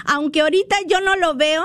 [0.05, 1.63] Aunque ahorita yo no lo veo,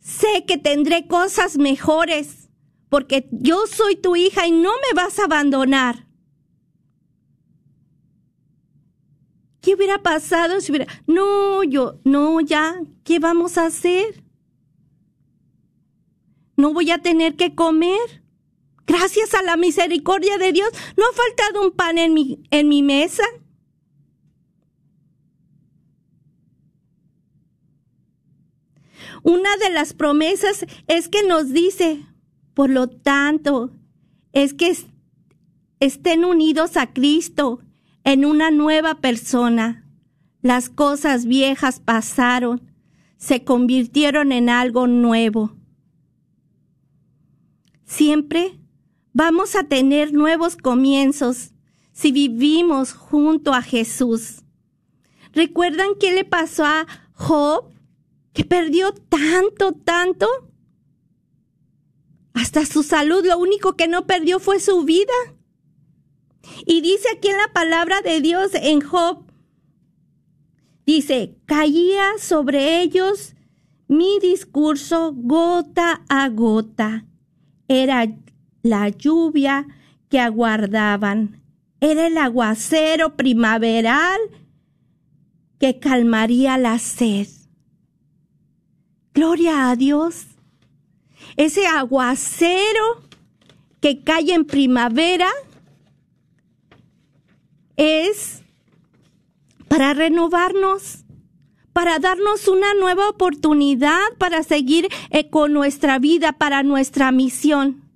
[0.00, 2.48] sé que tendré cosas mejores,
[2.88, 6.08] porque yo soy tu hija y no me vas a abandonar.
[9.60, 10.92] ¿Qué hubiera pasado si hubiera...
[11.06, 14.27] No, yo, no, ya, ¿qué vamos a hacer?
[16.58, 18.22] No voy a tener que comer.
[18.86, 22.82] Gracias a la misericordia de Dios, no ha faltado un pan en mi, en mi
[22.82, 23.22] mesa.
[29.22, 32.04] Una de las promesas es que nos dice,
[32.54, 33.70] por lo tanto,
[34.32, 34.74] es que
[35.80, 37.60] estén unidos a Cristo
[38.04, 39.86] en una nueva persona.
[40.40, 42.72] Las cosas viejas pasaron,
[43.16, 45.57] se convirtieron en algo nuevo
[47.88, 48.60] siempre
[49.12, 51.52] vamos a tener nuevos comienzos
[51.92, 54.42] si vivimos junto a Jesús.
[55.32, 57.72] ¿Recuerdan qué le pasó a Job?
[58.32, 60.28] Que perdió tanto, tanto.
[62.34, 65.12] hasta su salud, lo único que no perdió fue su vida.
[66.66, 69.24] Y dice aquí en la palabra de Dios en Job,
[70.86, 73.34] dice, caía sobre ellos
[73.88, 77.07] mi discurso gota a gota.
[77.68, 78.06] Era
[78.62, 79.66] la lluvia
[80.08, 81.42] que aguardaban.
[81.80, 84.18] Era el aguacero primaveral
[85.58, 87.28] que calmaría la sed.
[89.14, 90.26] Gloria a Dios.
[91.36, 93.02] Ese aguacero
[93.80, 95.28] que cae en primavera
[97.76, 98.42] es
[99.68, 101.04] para renovarnos,
[101.78, 107.88] para darnos una nueva oportunidad para seguir eh, con nuestra vida, para nuestra misión.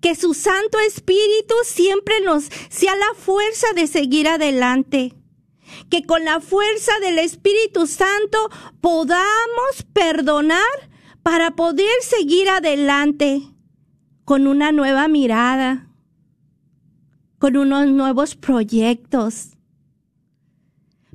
[0.00, 5.16] Que su Santo Espíritu siempre nos sea la fuerza de seguir adelante.
[5.90, 8.38] Que con la fuerza del Espíritu Santo
[8.80, 10.88] podamos perdonar
[11.22, 13.42] para poder seguir adelante
[14.24, 15.90] con una nueva mirada,
[17.38, 19.57] con unos nuevos proyectos,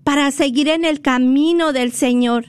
[0.03, 2.45] para seguir en el camino del Señor.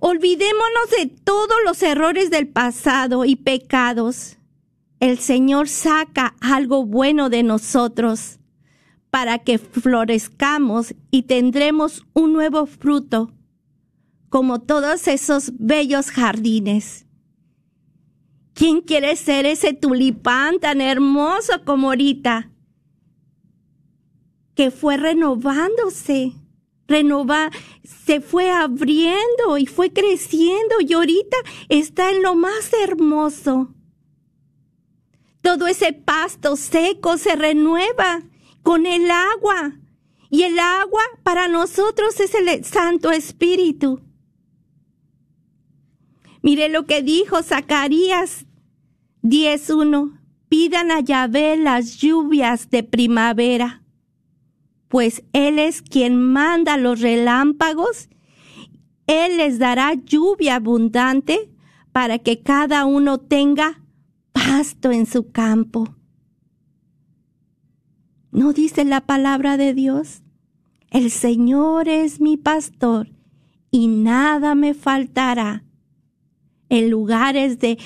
[0.00, 4.36] Olvidémonos de todos los errores del pasado y pecados.
[5.00, 8.38] El Señor saca algo bueno de nosotros
[9.10, 13.32] para que florezcamos y tendremos un nuevo fruto,
[14.28, 17.06] como todos esos bellos jardines.
[18.54, 22.50] ¿Quién quiere ser ese tulipán tan hermoso como ahorita?
[24.54, 26.32] Que fue renovándose,
[26.86, 27.50] renova,
[27.84, 31.36] se fue abriendo y fue creciendo y ahorita
[31.68, 33.74] está en lo más hermoso.
[35.42, 38.22] Todo ese pasto seco se renueva
[38.62, 39.78] con el agua.
[40.30, 44.00] Y el agua para nosotros es el Santo Espíritu.
[46.42, 48.46] Mire lo que dijo Zacarías
[49.22, 50.18] 10.1.
[50.48, 53.83] Pidan a Yahvé las lluvias de primavera,
[54.94, 58.08] pues Él es quien manda los relámpagos.
[59.08, 61.50] Él les dará lluvia abundante
[61.90, 63.82] para que cada uno tenga
[64.30, 65.96] pasto en su campo.
[68.30, 70.22] ¿No dice la palabra de Dios?
[70.90, 73.10] El Señor es mi pastor
[73.72, 75.64] y nada me faltará.
[76.68, 77.78] En lugares de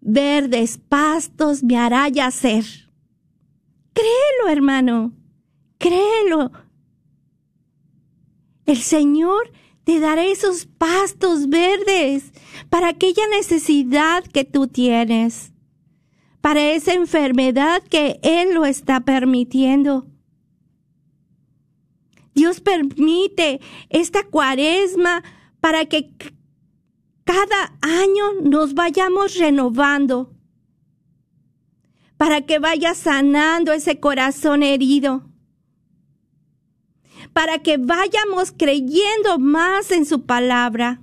[0.00, 2.64] verdes pastos me hará yacer.
[3.94, 5.12] Créelo, hermano,
[5.82, 6.52] créelo.
[8.64, 9.52] El Señor
[9.84, 12.32] te dará esos pastos verdes
[12.70, 15.52] para aquella necesidad que tú tienes,
[16.40, 20.06] para esa enfermedad que Él lo está permitiendo.
[22.32, 25.24] Dios permite esta cuaresma
[25.60, 26.14] para que
[27.24, 30.32] cada año nos vayamos renovando,
[32.16, 35.31] para que vaya sanando ese corazón herido,
[37.32, 41.02] para que vayamos creyendo más en su palabra.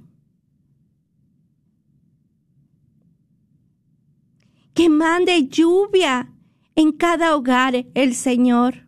[4.73, 6.31] Que mande lluvia
[6.75, 8.87] en cada hogar el Señor,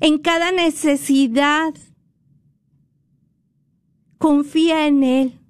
[0.00, 1.74] en cada necesidad.
[4.18, 5.40] Confía en Él.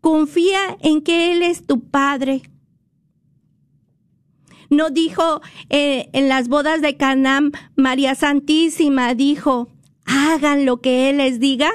[0.00, 2.42] Confía en que Él es tu Padre.
[4.70, 9.68] No dijo eh, en las bodas de Canaán, María Santísima dijo,
[10.04, 11.70] hagan lo que Él les diga.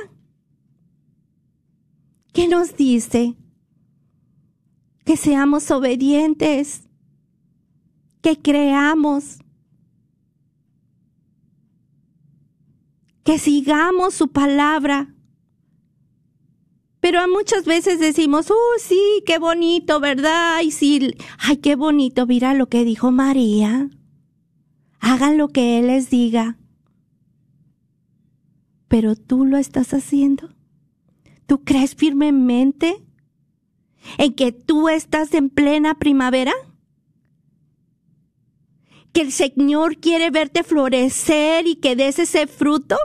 [2.33, 3.35] ¿Qué nos dice?
[5.05, 6.87] Que seamos obedientes,
[8.21, 9.39] que creamos,
[13.23, 15.15] que sigamos su palabra.
[16.99, 20.61] Pero muchas veces decimos, oh, sí, qué bonito, ¿verdad?
[20.61, 23.89] Y sí, ay, qué bonito, mira lo que dijo María.
[24.99, 26.57] Hagan lo que Él les diga.
[28.89, 30.49] Pero tú lo estás haciendo.
[31.45, 33.01] ¿Tú crees firmemente
[34.17, 36.53] en que tú estás en plena primavera?
[39.13, 42.97] ¿Que el Señor quiere verte florecer y que des ese fruto?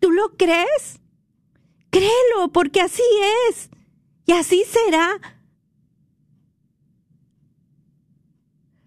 [0.00, 1.00] ¿Tú lo crees?
[1.90, 3.02] Créelo, porque así
[3.48, 3.70] es.
[4.26, 5.20] Y así será.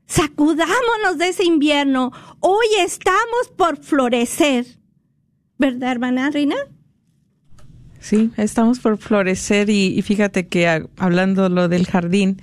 [0.05, 2.11] Sacudámonos de ese invierno.
[2.41, 4.65] Hoy estamos por florecer.
[5.57, 6.55] ¿Verdad, hermana Rina?
[7.99, 10.67] Sí, estamos por florecer y, fíjate que
[10.97, 12.41] hablando lo del jardín,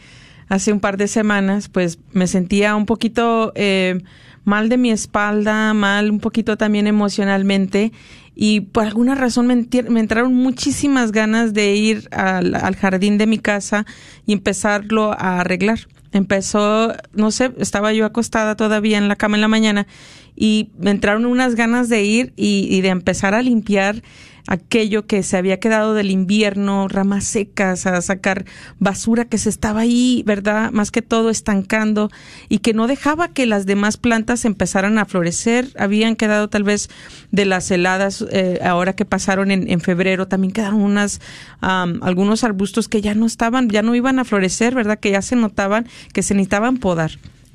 [0.49, 4.01] hace un par de semanas, pues me sentía un poquito eh,
[4.45, 7.93] mal de mi espalda, mal un poquito también emocionalmente
[8.41, 9.55] y por alguna razón me,
[10.01, 13.85] entraron muchísimas ganas de ir al, al, jardín de mi casa
[14.27, 15.81] y empezarlo a arreglar.
[16.13, 19.89] Empezó, no sé, estaba yo acostada todavía en la cama en la mañana
[20.37, 24.05] y me entraron unas ganas de ir y, y de empezar a limpiar
[24.49, 28.47] aquello que se había quedado del invierno, ramas secas, a sacar
[28.79, 30.73] basura que se estaba ahí, ¿verdad?
[30.73, 32.11] Más que todo estancando
[32.49, 35.69] y que no dejaba que las demás plantas empezaran a florecer.
[35.79, 36.89] Habían quedado tal vez
[37.31, 41.21] de las heladas eh, ahora que pasaron en, en, febrero, también quedaron unas,
[41.63, 44.99] um, algunos arbustos que ya no estaban, ya no iban a florecer, ¿verdad?
[44.99, 47.11] Que ya se notaban que se necesitaban podar.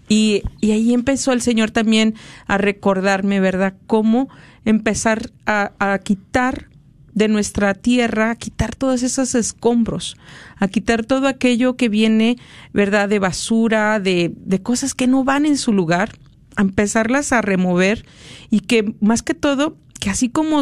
[0.10, 2.14] Y, y ahí empezó el Señor también
[2.46, 3.74] a recordarme, ¿verdad?
[3.88, 4.30] Cómo
[4.64, 6.68] empezar a, a quitar
[7.14, 10.18] de nuestra tierra, a quitar todos esos escombros,
[10.58, 12.38] a quitar todo aquello que viene,
[12.74, 16.18] ¿verdad?, de basura, de, de cosas que no van en su lugar,
[16.56, 18.06] a empezarlas a remover
[18.50, 20.62] y que más que todo, que así como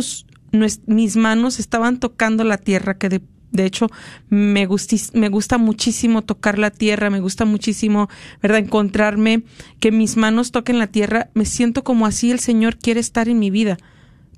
[0.85, 3.21] mis manos estaban tocando la tierra, que de,
[3.51, 3.87] de hecho
[4.29, 8.09] me, gustis, me gusta muchísimo tocar la tierra, me gusta muchísimo,
[8.41, 9.43] ¿verdad?, encontrarme,
[9.79, 13.39] que mis manos toquen la tierra, me siento como así el Señor quiere estar en
[13.39, 13.77] mi vida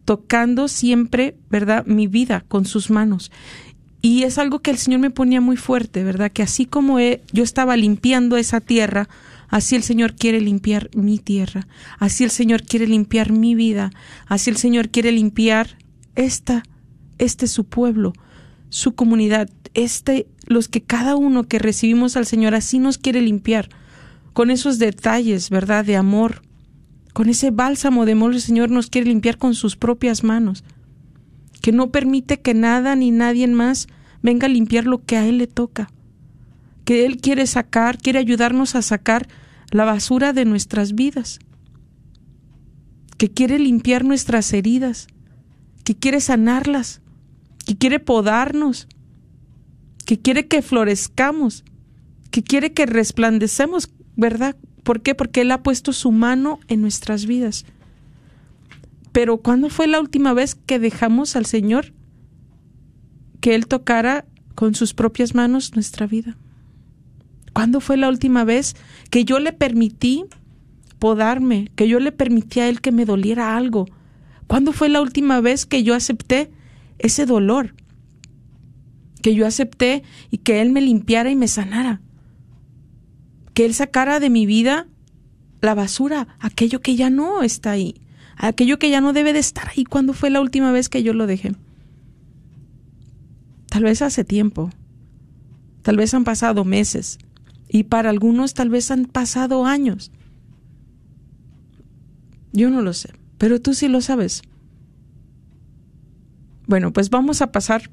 [0.05, 3.31] tocando siempre, ¿verdad?, mi vida con sus manos.
[4.01, 6.31] Y es algo que el Señor me ponía muy fuerte, ¿verdad?
[6.31, 9.07] Que así como yo estaba limpiando esa tierra,
[9.47, 11.67] así el Señor quiere limpiar mi tierra,
[11.99, 13.91] así el Señor quiere limpiar mi vida,
[14.25, 15.77] así el Señor quiere limpiar
[16.15, 16.63] esta,
[17.17, 18.11] este su pueblo,
[18.67, 23.69] su comunidad, este, los que cada uno que recibimos al Señor así nos quiere limpiar,
[24.33, 25.85] con esos detalles, ¿verdad?
[25.85, 26.41] De amor,
[27.13, 30.63] con ese bálsamo de amor el Señor nos quiere limpiar con sus propias manos,
[31.61, 33.87] que no permite que nada ni nadie más
[34.21, 35.89] venga a limpiar lo que a Él le toca,
[36.85, 39.27] que Él quiere sacar, quiere ayudarnos a sacar
[39.71, 41.39] la basura de nuestras vidas,
[43.17, 45.07] que quiere limpiar nuestras heridas,
[45.83, 47.01] que quiere sanarlas,
[47.65, 48.87] que quiere podarnos,
[50.05, 51.63] que quiere que florezcamos,
[52.31, 54.55] que quiere que resplandecemos, ¿verdad?
[54.83, 55.15] ¿Por qué?
[55.15, 57.65] Porque Él ha puesto su mano en nuestras vidas.
[59.11, 61.93] Pero ¿cuándo fue la última vez que dejamos al Señor
[63.39, 64.25] que Él tocara
[64.55, 66.37] con sus propias manos nuestra vida?
[67.53, 68.75] ¿Cuándo fue la última vez
[69.09, 70.25] que yo le permití
[70.99, 73.85] podarme, que yo le permití a Él que me doliera algo?
[74.47, 76.51] ¿Cuándo fue la última vez que yo acepté
[76.99, 77.75] ese dolor?
[79.21, 82.01] Que yo acepté y que Él me limpiara y me sanara
[83.53, 84.87] que Él sacara de mi vida
[85.61, 87.95] la basura, aquello que ya no está ahí,
[88.35, 89.85] aquello que ya no debe de estar ahí.
[89.85, 91.53] ¿Cuándo fue la última vez que yo lo dejé?
[93.69, 94.69] Tal vez hace tiempo,
[95.81, 97.17] tal vez han pasado meses
[97.69, 100.11] y para algunos tal vez han pasado años.
[102.51, 104.43] Yo no lo sé, pero tú sí lo sabes.
[106.67, 107.89] Bueno, pues vamos a pasar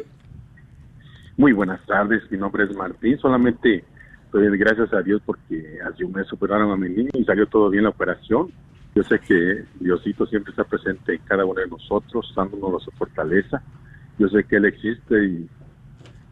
[1.36, 2.24] Muy buenas tardes.
[2.32, 3.18] Mi nombre es Martín.
[3.18, 3.84] Solamente
[4.32, 7.70] doy gracias a Dios porque hace un mes superaron a mi niño y salió todo
[7.70, 8.50] bien la operación
[8.96, 13.62] yo sé que Diosito siempre está presente en cada uno de nosotros, dándonos su fortaleza.
[14.20, 15.50] Yo sé que Él existe y,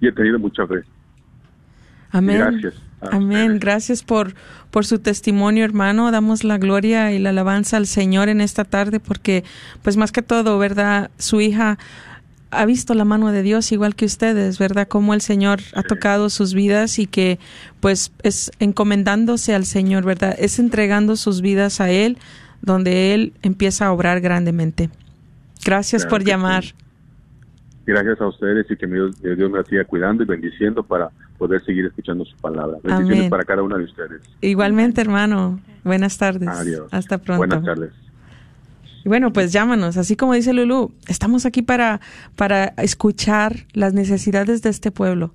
[0.02, 0.84] he tenido mucha fe.
[2.12, 2.38] Amén.
[2.38, 2.74] Gracias.
[3.02, 3.60] Amén.
[3.60, 4.34] Gracias por,
[4.72, 6.12] por su testimonio, hermano.
[6.12, 9.44] Damos la gloria y la alabanza al Señor en esta tarde porque,
[9.82, 11.12] pues más que todo, ¿verdad?
[11.18, 11.78] Su hija
[12.52, 14.88] ha visto la mano de Dios igual que ustedes, ¿verdad?
[14.88, 17.40] Cómo el Señor ha tocado sus vidas y que
[17.80, 20.36] pues es encomendándose al Señor, ¿verdad?
[20.38, 22.18] Es entregando sus vidas a Él,
[22.62, 24.90] donde Él empieza a obrar grandemente.
[25.64, 26.64] Gracias por llamar.
[27.86, 32.24] Gracias a ustedes y que Dios, me siga cuidando y bendiciendo para poder seguir escuchando
[32.24, 32.78] su palabra.
[32.84, 34.22] Bendiciones para cada uno de ustedes.
[34.42, 35.60] Igualmente, hermano.
[35.84, 36.50] Buenas tardes.
[36.50, 36.88] Adiós.
[36.92, 37.40] Hasta pronto.
[37.40, 37.92] Buenas tardes.
[39.04, 42.02] Y bueno, pues llámanos, así como dice Lulu, estamos aquí para,
[42.36, 45.34] para escuchar las necesidades de este pueblo.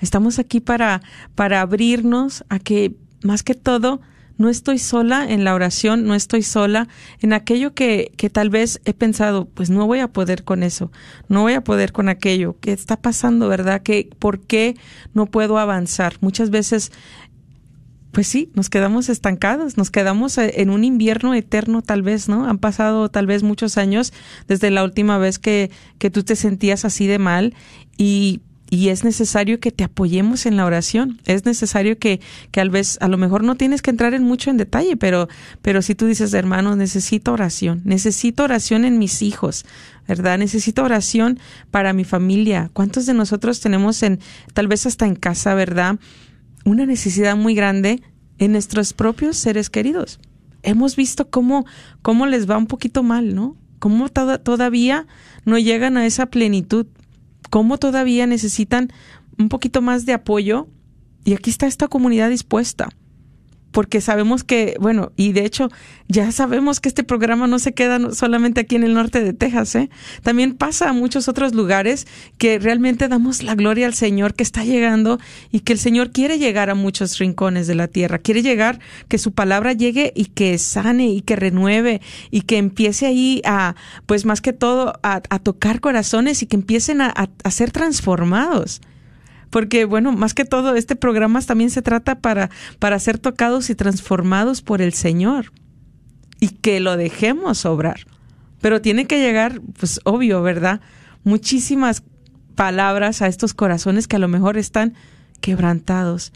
[0.00, 1.02] Estamos aquí para,
[1.34, 4.00] para abrirnos a que, más que todo,
[4.36, 6.88] no estoy sola en la oración, no estoy sola
[7.20, 10.90] en aquello que, que tal vez he pensado, pues no voy a poder con eso,
[11.28, 13.82] no voy a poder con aquello, ¿qué está pasando, verdad?
[13.82, 14.76] que ¿Por qué
[15.12, 16.14] no puedo avanzar?
[16.20, 16.92] Muchas veces
[18.14, 22.48] pues sí, nos quedamos estancados, nos quedamos eh, en un invierno eterno tal vez, ¿no?
[22.48, 24.12] Han pasado tal vez muchos años
[24.46, 27.54] desde la última vez que, que tú te sentías así de mal
[27.98, 28.40] y
[28.74, 31.20] y es necesario que te apoyemos en la oración.
[31.26, 32.20] Es necesario que,
[32.50, 35.28] que al vez, a lo mejor no tienes que entrar en mucho en detalle, pero,
[35.62, 39.64] pero si tú dices, hermano, necesito oración, necesito oración en mis hijos,
[40.08, 40.38] ¿verdad?
[40.38, 41.38] Necesito oración
[41.70, 42.68] para mi familia.
[42.72, 44.18] ¿Cuántos de nosotros tenemos en,
[44.54, 46.00] tal vez hasta en casa, ¿verdad?
[46.64, 48.02] Una necesidad muy grande
[48.38, 50.18] en nuestros propios seres queridos.
[50.64, 51.64] Hemos visto cómo,
[52.02, 53.56] cómo les va un poquito mal, ¿no?
[53.78, 55.06] Cómo todavía
[55.44, 56.86] no llegan a esa plenitud
[57.54, 58.92] cómo todavía necesitan
[59.38, 60.66] un poquito más de apoyo
[61.24, 62.88] y aquí está esta comunidad dispuesta
[63.74, 65.68] porque sabemos que, bueno, y de hecho
[66.06, 69.74] ya sabemos que este programa no se queda solamente aquí en el norte de Texas,
[69.74, 69.90] ¿eh?
[70.22, 72.06] También pasa a muchos otros lugares
[72.38, 75.18] que realmente damos la gloria al Señor que está llegando
[75.50, 79.18] y que el Señor quiere llegar a muchos rincones de la tierra, quiere llegar, que
[79.18, 82.00] su palabra llegue y que sane y que renueve
[82.30, 83.74] y que empiece ahí a,
[84.06, 88.80] pues más que todo, a, tocar corazones y que empiecen a, a ser transformados
[89.54, 92.50] porque bueno, más que todo, este programa también se trata para,
[92.80, 95.52] para ser tocados y transformados por el Señor
[96.40, 98.00] y que lo dejemos obrar.
[98.60, 100.80] Pero tiene que llegar, pues obvio, ¿verdad?
[101.22, 102.02] Muchísimas
[102.56, 104.94] palabras a estos corazones que a lo mejor están
[105.40, 106.32] quebrantados,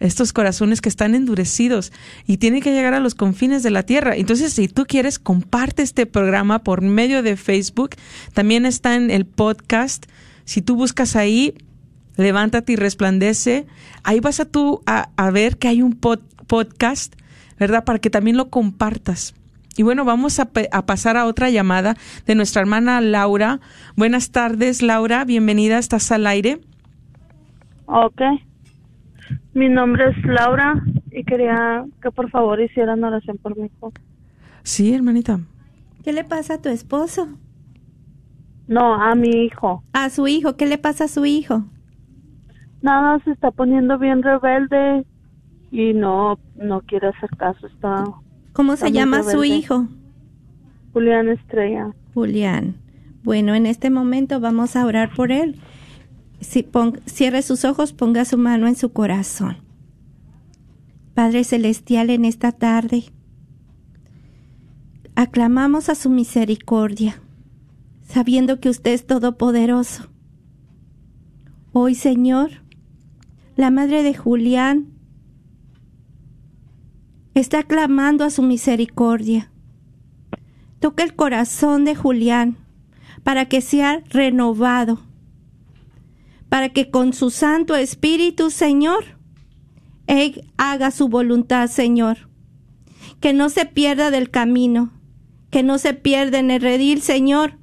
[0.00, 1.92] estos corazones que están endurecidos
[2.26, 4.16] y tiene que llegar a los confines de la tierra.
[4.16, 7.90] Entonces, si tú quieres, comparte este programa por medio de Facebook.
[8.34, 10.06] También está en el podcast.
[10.44, 11.54] Si tú buscas ahí,
[12.16, 13.66] levántate y resplandece.
[14.02, 17.14] Ahí vas a tú a, ver que hay un podcast,
[17.58, 17.84] ¿verdad?
[17.84, 19.34] Para que también lo compartas.
[19.76, 23.60] Y bueno, vamos a, a, pasar a otra llamada de nuestra hermana Laura.
[23.94, 25.24] Buenas tardes, Laura.
[25.24, 25.78] Bienvenida.
[25.78, 26.60] ¿Estás al aire?
[27.86, 28.22] Ok.
[29.52, 33.92] Mi nombre es Laura y quería que por favor hicieran oración por mi hijo.
[34.62, 35.40] Sí, hermanita.
[36.04, 37.28] ¿Qué le pasa a tu esposo?
[38.68, 39.82] No, a mi hijo.
[39.92, 40.56] A su hijo.
[40.56, 41.64] ¿Qué le pasa a su hijo?
[42.86, 45.04] Nada, se está poniendo bien rebelde
[45.70, 47.66] y no, no quiere hacer caso.
[47.66, 48.04] Está.
[48.52, 49.88] ¿Cómo se llama su hijo?
[50.92, 51.92] Julián Estrella.
[52.14, 52.76] Julián.
[53.22, 55.56] Bueno, en este momento vamos a orar por él.
[56.40, 56.66] Si
[57.06, 59.56] cierre sus ojos, ponga su mano en su corazón.
[61.14, 63.04] Padre Celestial, en esta tarde,
[65.16, 67.20] aclamamos a su misericordia.
[68.02, 70.04] sabiendo que usted es todopoderoso.
[71.72, 72.50] Hoy, Señor,
[73.56, 74.88] la madre de Julián
[77.34, 79.50] está clamando a su misericordia.
[80.78, 82.58] Toca el corazón de Julián
[83.22, 85.00] para que sea renovado,
[86.50, 89.04] para que con su Santo Espíritu, Señor,
[90.06, 92.28] Él haga su voluntad, Señor.
[93.20, 94.92] Que no se pierda del camino,
[95.50, 97.54] que no se pierda en el redil, Señor,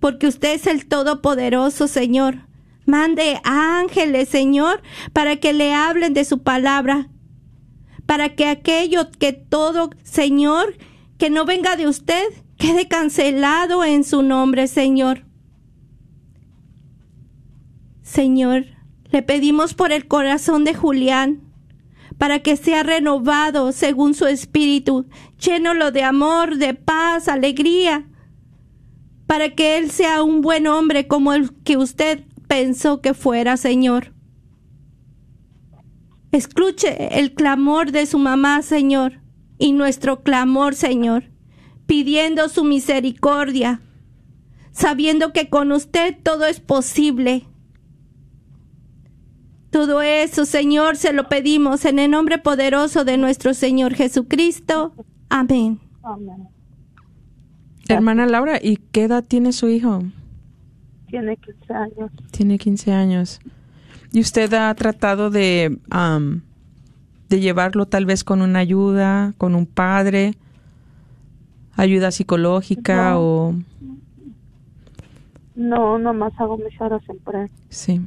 [0.00, 2.49] porque usted es el Todopoderoso, Señor.
[2.90, 4.82] Mande ángeles, Señor,
[5.12, 7.08] para que le hablen de su palabra,
[8.04, 10.76] para que aquello que todo, Señor,
[11.16, 12.24] que no venga de usted,
[12.58, 15.24] quede cancelado en su nombre, Señor.
[18.02, 18.64] Señor,
[19.12, 21.42] le pedimos por el corazón de Julián,
[22.18, 25.06] para que sea renovado según su espíritu,
[25.38, 28.08] llénolo de amor, de paz, alegría,
[29.28, 34.12] para que él sea un buen hombre como el que usted pensó que fuera, Señor.
[36.32, 39.20] Escuche el clamor de su mamá, Señor,
[39.56, 41.30] y nuestro clamor, Señor,
[41.86, 43.82] pidiendo su misericordia,
[44.72, 47.46] sabiendo que con usted todo es posible.
[49.70, 54.92] Todo eso, Señor, se lo pedimos en el nombre poderoso de nuestro Señor Jesucristo.
[55.28, 55.78] Amén.
[56.02, 56.48] Amén.
[57.88, 60.02] Hermana Laura, ¿y qué edad tiene su hijo?
[61.10, 62.10] Tiene 15 años.
[62.30, 63.40] Tiene 15 años.
[64.12, 65.78] ¿Y usted ha tratado de,
[67.28, 70.34] de llevarlo tal vez con una ayuda, con un padre,
[71.76, 73.20] ayuda psicológica No.
[73.20, 73.54] o...
[75.54, 77.50] No, nomás hago mis horas siempre.
[77.68, 78.00] Sí.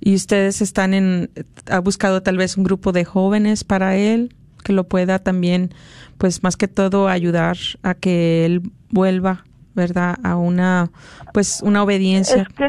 [0.00, 1.30] ¿Y ustedes están en,
[1.70, 5.70] ha buscado tal vez un grupo de jóvenes para él que lo pueda también,
[6.18, 9.44] pues más que todo ayudar a que él vuelva,
[9.74, 10.16] ¿verdad?
[10.22, 10.90] A una,
[11.32, 12.42] pues una obediencia.
[12.42, 12.66] Es que,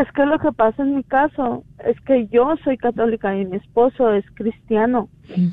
[0.00, 3.56] es que lo que pasa en mi caso es que yo soy católica y mi
[3.56, 5.08] esposo es cristiano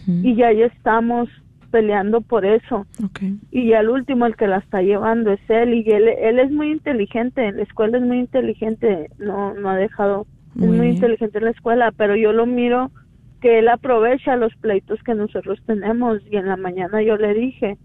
[0.07, 1.29] y ya ya estamos
[1.71, 2.85] peleando por eso.
[3.03, 3.19] Ok.
[3.51, 6.71] y al último el que la está llevando es él y él, él es muy
[6.71, 10.95] inteligente en la escuela es muy inteligente no no ha dejado Muy es muy bien.
[10.95, 12.89] inteligente en la escuela pero yo lo miro
[13.41, 17.77] que él aprovecha los pleitos que nosotros tenemos y en la mañana yo le dije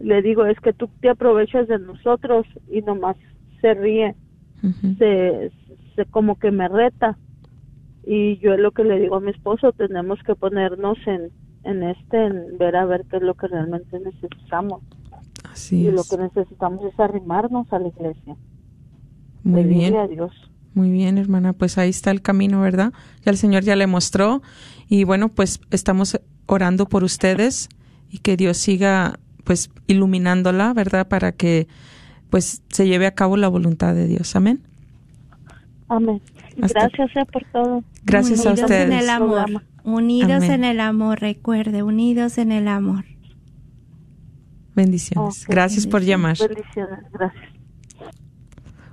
[0.00, 3.16] le digo es que tú te aprovechas de nosotros y nomás
[3.60, 4.14] se ríe
[4.98, 5.50] se,
[5.96, 7.16] se como que me reta.
[8.06, 11.30] Y yo es lo que le digo a mi esposo tenemos que ponernos en
[11.64, 14.82] en este en ver a ver qué es lo que realmente necesitamos.
[15.50, 16.08] Así y lo es.
[16.08, 18.36] que necesitamos es arrimarnos a la iglesia.
[19.42, 19.96] Muy bien.
[19.96, 20.32] a Dios.
[20.74, 22.92] Muy bien, hermana, pues ahí está el camino, ¿verdad?
[23.24, 24.40] Ya el Señor ya le mostró.
[24.88, 27.68] Y bueno, pues estamos orando por ustedes
[28.08, 29.18] y que Dios siga
[29.50, 31.08] pues iluminándola, ¿verdad?
[31.08, 31.66] Para que
[32.30, 34.36] pues se lleve a cabo la voluntad de Dios.
[34.36, 34.62] Amén.
[35.88, 36.22] amén
[36.62, 39.02] Hasta- gracias eh, por todo Gracias a Unidos en ustedes.
[39.02, 39.64] el amor.
[39.82, 40.52] Unidos Amén.
[40.52, 43.06] en el amor, recuerde, unidos en el amor.
[44.76, 45.42] Bendiciones.
[45.42, 46.36] Ok, Gracias por llamar.
[46.38, 47.44] bendiciones gracias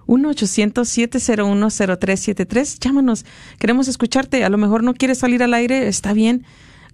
[0.08, 2.80] 1-800-701-0373.
[2.80, 3.26] Llámanos.
[3.60, 4.43] Queremos escucharte.
[4.43, 5.88] A lo mejor no quieres salir al aire.
[5.88, 6.45] Está bien.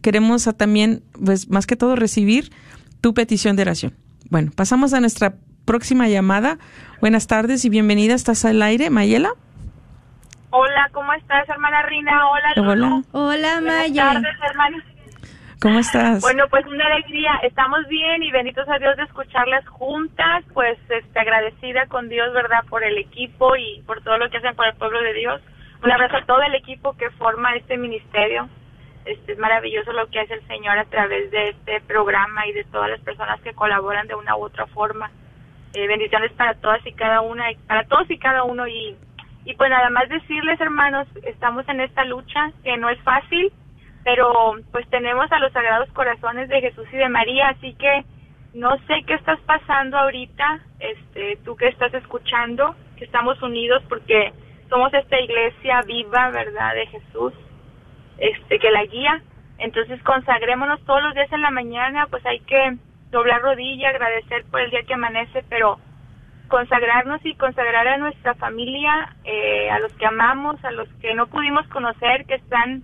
[0.02, 2.52] Queremos a también, pues más que todo, recibir
[3.04, 3.94] tu petición de oración.
[4.32, 5.34] Bueno, pasamos a nuestra
[5.66, 6.58] próxima llamada.
[7.02, 8.14] Buenas tardes y bienvenida.
[8.14, 9.32] ¿Estás al aire, Mayela?
[10.52, 12.14] Hola, ¿cómo estás, hermana Rina?
[12.30, 12.72] Hola, Lulu.
[12.72, 13.04] Hola.
[13.12, 14.14] Hola, Buenas Maya.
[14.14, 14.86] tardes, hermana.
[15.62, 16.22] ¿Cómo estás?
[16.22, 17.32] Bueno, pues una alegría.
[17.44, 20.46] Estamos bien y benditos a Dios de escucharlas juntas.
[20.54, 22.64] Pues este, agradecida con Dios, ¿verdad?
[22.70, 25.42] Por el equipo y por todo lo que hacen por el pueblo de Dios.
[25.84, 28.48] Un abrazo a todo el equipo que forma este ministerio.
[29.06, 32.64] Este, es maravilloso lo que hace el Señor a través de este programa y de
[32.66, 35.12] todas las personas que colaboran de una u otra forma.
[35.74, 38.68] Eh, bendiciones para todas y cada una, para todos y cada uno.
[38.68, 38.96] Y,
[39.46, 43.52] y pues nada más decirles, hermanos, estamos en esta lucha que no es fácil,
[44.04, 48.04] pero pues tenemos a los Sagrados Corazones de Jesús y de María, así que
[48.54, 54.32] no sé qué estás pasando ahorita, este, tú que estás escuchando, que estamos unidos porque
[54.70, 57.34] somos esta iglesia viva, ¿verdad?, de Jesús,
[58.18, 59.22] este, que la guía.
[59.58, 62.78] Entonces consagrémonos todos los días en la mañana, pues hay que
[63.12, 65.80] doblar rodilla, agradecer por el día que amanece, pero
[66.48, 71.28] consagrarnos y consagrar a nuestra familia, eh, a los que amamos, a los que no
[71.28, 72.84] pudimos conocer, que están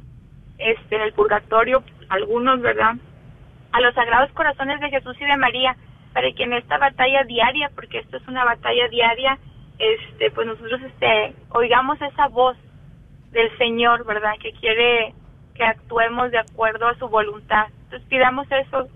[0.58, 2.96] este, en el purgatorio, algunos, ¿verdad?
[3.72, 5.76] A los sagrados corazones de Jesús y de María,
[6.14, 9.38] para que en esta batalla diaria, porque esto es una batalla diaria,
[9.78, 12.58] este, pues nosotros este, oigamos esa voz
[13.32, 14.34] del Señor, ¿verdad?
[14.42, 15.14] Que quiere
[15.60, 17.66] que actuemos de acuerdo a su voluntad.
[17.84, 18.88] Entonces pidamos eso,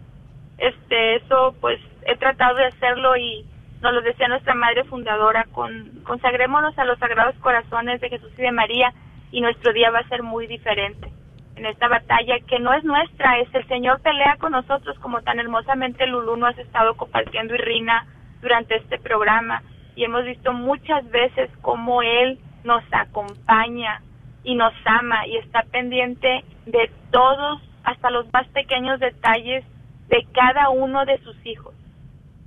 [0.57, 3.45] este, eso, pues he tratado de hacerlo y
[3.81, 8.43] nos lo decía nuestra madre fundadora, con, consagrémonos a los sagrados corazones de Jesús y
[8.43, 8.93] de María
[9.29, 11.11] y nuestro día va a ser muy diferente.
[11.57, 15.39] En esta batalla que no es nuestra, es el Señor pelea con nosotros como tan
[15.39, 18.07] hermosamente Lulú nos ha estado compartiendo y Rina
[18.41, 19.63] durante este programa
[19.97, 24.01] y hemos visto muchas veces cómo Él nos acompaña
[24.45, 29.63] y nos ama y está pendiente de todos, hasta los más pequeños detalles
[30.09, 31.73] de cada uno de sus hijos.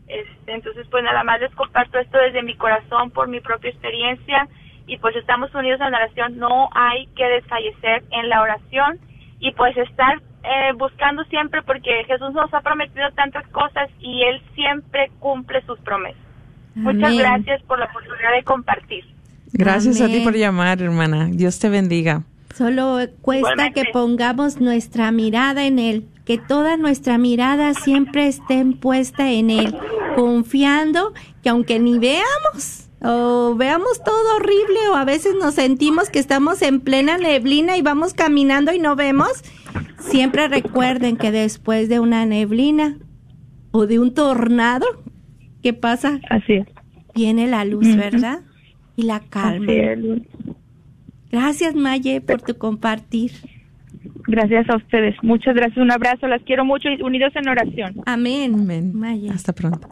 [0.09, 4.49] Este, entonces, pues nada más les comparto esto desde mi corazón por mi propia experiencia
[4.87, 6.39] y pues estamos unidos en la oración.
[6.39, 9.01] No hay que desfallecer en la oración
[9.41, 14.41] y pues estar eh, buscando siempre porque Jesús nos ha prometido tantas cosas y Él
[14.55, 16.23] siempre cumple sus promesas.
[16.77, 19.05] Muchas gracias por la oportunidad de compartir.
[19.53, 21.29] Gracias a ti por llamar, hermana.
[21.33, 22.23] Dios te bendiga.
[22.57, 29.31] Solo cuesta que pongamos nuestra mirada en Él, que toda nuestra mirada siempre esté puesta
[29.31, 29.77] en Él,
[30.15, 36.19] confiando que aunque ni veamos o veamos todo horrible o a veces nos sentimos que
[36.19, 39.45] estamos en plena neblina y vamos caminando y no vemos,
[39.99, 42.97] siempre recuerden que después de una neblina
[43.71, 44.87] o de un tornado,
[45.63, 46.21] ¿qué pasa?
[46.31, 46.67] Así es.
[47.15, 48.41] Viene la luz, ¿verdad?
[48.97, 49.71] Y la calma.
[51.31, 53.33] Gracias, Maye, por tu compartir.
[54.27, 55.15] Gracias a ustedes.
[55.23, 55.79] Muchas gracias.
[55.79, 56.27] Un abrazo.
[56.27, 58.03] Las quiero mucho y unidos en oración.
[58.07, 58.55] Amén.
[58.55, 59.31] Amén.
[59.33, 59.89] Hasta pronto.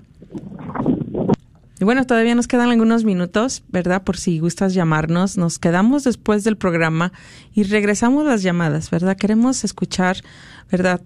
[1.81, 4.05] Y bueno, todavía nos quedan algunos minutos, ¿verdad?
[4.05, 5.37] Por si gustas llamarnos.
[5.37, 7.13] Nos quedamos después del programa
[7.53, 9.17] y regresamos las llamadas, ¿verdad?
[9.17, 10.17] Queremos escuchar,
[10.71, 11.01] ¿verdad?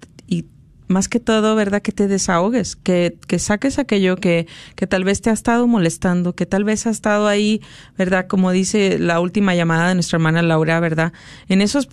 [0.88, 1.82] Más que todo, ¿verdad?
[1.82, 6.34] Que te desahogues, que, que saques aquello que, que tal vez te ha estado molestando,
[6.34, 7.60] que tal vez ha estado ahí,
[7.96, 8.26] ¿verdad?
[8.26, 11.12] Como dice la última llamada de nuestra hermana Laura, ¿verdad?
[11.48, 11.88] En esos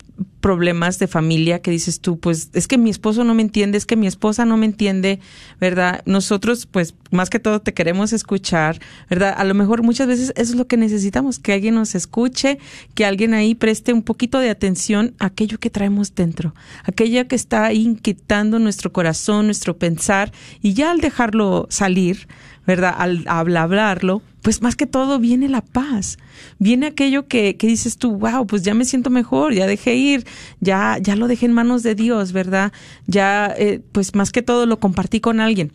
[0.45, 3.87] problemas de familia que dices tú, pues es que mi esposo no me entiende, es
[3.87, 5.19] que mi esposa no me entiende,
[5.59, 6.03] ¿verdad?
[6.05, 8.79] Nosotros, pues más que todo te queremos escuchar,
[9.09, 9.33] ¿verdad?
[9.35, 12.59] A lo mejor muchas veces eso es lo que necesitamos, que alguien nos escuche,
[12.93, 17.35] que alguien ahí preste un poquito de atención a aquello que traemos dentro, aquello que
[17.35, 20.31] está inquietando nuestro corazón, nuestro pensar,
[20.61, 22.27] y ya al dejarlo salir,
[22.65, 22.93] ¿verdad?
[22.97, 26.17] Al, hablarlo, pues más que todo viene la paz,
[26.59, 30.25] viene aquello que, que dices tú, wow, pues ya me siento mejor, ya dejé ir,
[30.59, 32.71] ya, ya lo dejé en manos de Dios, ¿verdad?
[33.07, 35.71] Ya, eh, pues más que todo lo compartí con alguien.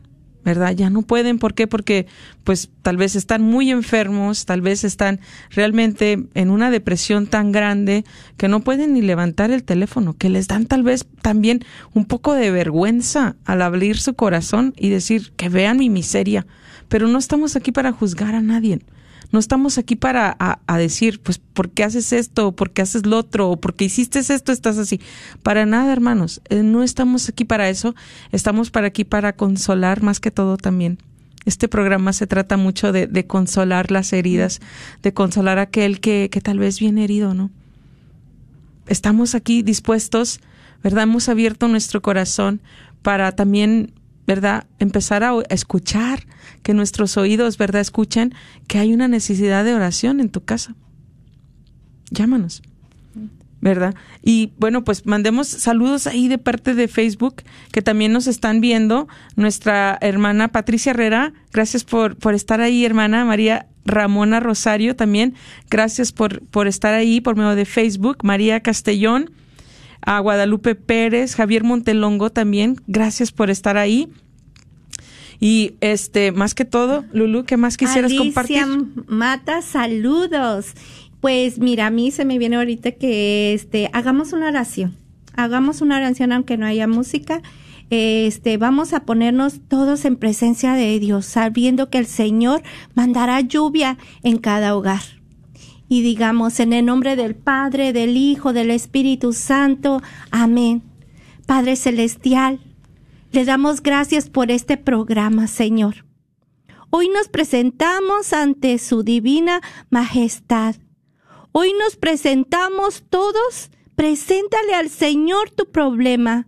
[0.48, 0.72] ¿Verdad?
[0.72, 1.68] Ya no pueden, ¿por qué?
[1.68, 2.08] Porque
[2.46, 5.20] pues tal vez están muy enfermos, tal vez están
[5.50, 8.06] realmente en una depresión tan grande
[8.38, 12.34] que no pueden ni levantar el teléfono, que les dan tal vez también un poco
[12.34, 16.48] de vergüenza al abrir su corazón y decir que vean mi miseria,
[16.88, 18.80] pero no estamos aquí para juzgar a nadie.
[19.32, 22.54] No estamos aquí para a, decir, pues, ¿por qué haces esto?
[22.54, 23.50] ¿Por qué haces lo otro?
[23.50, 24.52] ¿O por qué hiciste esto?
[24.52, 25.02] Estás así.
[25.44, 26.42] Para nada, hermanos.
[26.50, 27.94] Eh, no estamos aquí para eso.
[28.32, 30.98] Estamos para aquí para consolar más que todo también.
[31.46, 34.60] Este programa se trata mucho de, de consolar las heridas,
[35.04, 37.52] de consolar a aquel que, que tal vez viene herido, ¿no?
[38.88, 40.40] Estamos aquí dispuestos,
[40.84, 41.04] ¿verdad?
[41.04, 42.62] Hemos abierto nuestro corazón
[43.02, 43.94] para también
[44.28, 44.68] ¿verdad?
[44.78, 46.28] Empezar a escuchar,
[46.68, 47.80] que nuestros oídos, ¿verdad?
[47.80, 48.34] Escuchen
[48.68, 50.76] que hay una necesidad de oración en tu casa.
[52.12, 52.62] Llámanos,
[53.62, 53.96] ¿verdad?
[54.22, 59.08] Y bueno, pues mandemos saludos ahí de parte de Facebook, que también nos están viendo.
[59.38, 65.36] Nuestra hermana Patricia Herrera, gracias por, por estar ahí, hermana María Ramona Rosario también,
[65.70, 68.18] gracias por, por estar ahí por medio de Facebook.
[68.24, 69.32] María Castellón,
[70.02, 74.10] a Guadalupe Pérez, Javier Montelongo también, gracias por estar ahí.
[75.40, 78.66] Y este, más que todo, Lulu, ¿qué más quisieras Alicia compartir?
[79.08, 80.74] Mata, saludos.
[81.20, 84.98] Pues mira, a mí se me viene ahorita que este hagamos una oración.
[85.36, 87.42] Hagamos una oración aunque no haya música.
[87.90, 92.62] Este, vamos a ponernos todos en presencia de Dios, sabiendo que el Señor
[92.96, 95.02] mandará lluvia en cada hogar
[95.90, 100.02] y digamos en el nombre del Padre, del Hijo, del Espíritu Santo.
[100.32, 100.84] Amén.
[101.46, 102.60] Padre Celestial,
[103.32, 106.06] le damos gracias por este programa, Señor.
[106.90, 110.76] Hoy nos presentamos ante su divina majestad.
[111.52, 113.70] Hoy nos presentamos todos.
[113.96, 116.48] Preséntale al Señor tu problema.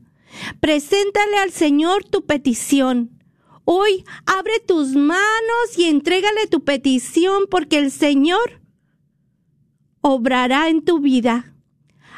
[0.59, 3.19] Preséntale al Señor tu petición.
[3.65, 8.61] Hoy abre tus manos y entrégale tu petición porque el Señor
[10.01, 11.53] obrará en tu vida.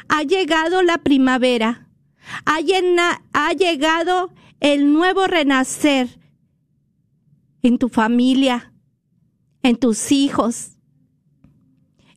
[0.08, 1.88] Ha llegado la primavera.
[2.46, 2.58] Ha,
[3.32, 4.32] ha llegado
[4.62, 6.20] el nuevo renacer
[7.62, 8.72] en tu familia,
[9.64, 10.78] en tus hijos,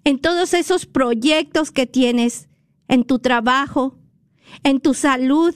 [0.03, 2.47] en todos esos proyectos que tienes,
[2.87, 3.97] en tu trabajo,
[4.63, 5.55] en tu salud.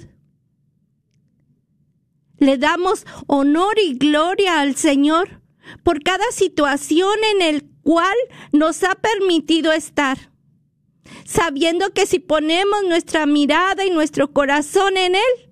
[2.40, 5.44] Le damos honor y gloria al Señor
[5.84, 8.18] por cada situación en el cual
[8.52, 10.32] nos ha permitido estar,
[11.24, 15.49] sabiendo que si ponemos nuestra mirada y nuestro corazón en Él,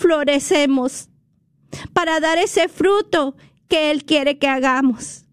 [0.00, 1.08] florecemos
[1.92, 3.36] para dar ese fruto
[3.68, 5.26] que Él quiere que hagamos,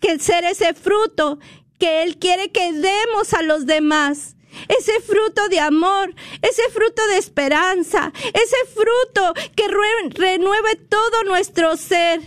[0.00, 1.38] que ser ese fruto
[1.78, 4.34] que Él quiere que demos a los demás.
[4.68, 12.22] Ese fruto de amor, ese fruto de esperanza, ese fruto que renueve todo nuestro ser,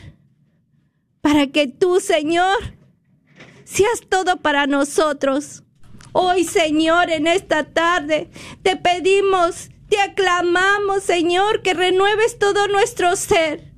[1.22, 2.76] para que tú, Señor,
[3.64, 5.64] seas todo para nosotros.
[6.12, 8.30] Hoy, Señor, en esta tarde,
[8.62, 13.70] te pedimos, te aclamamos, Señor, que renueves todo nuestro ser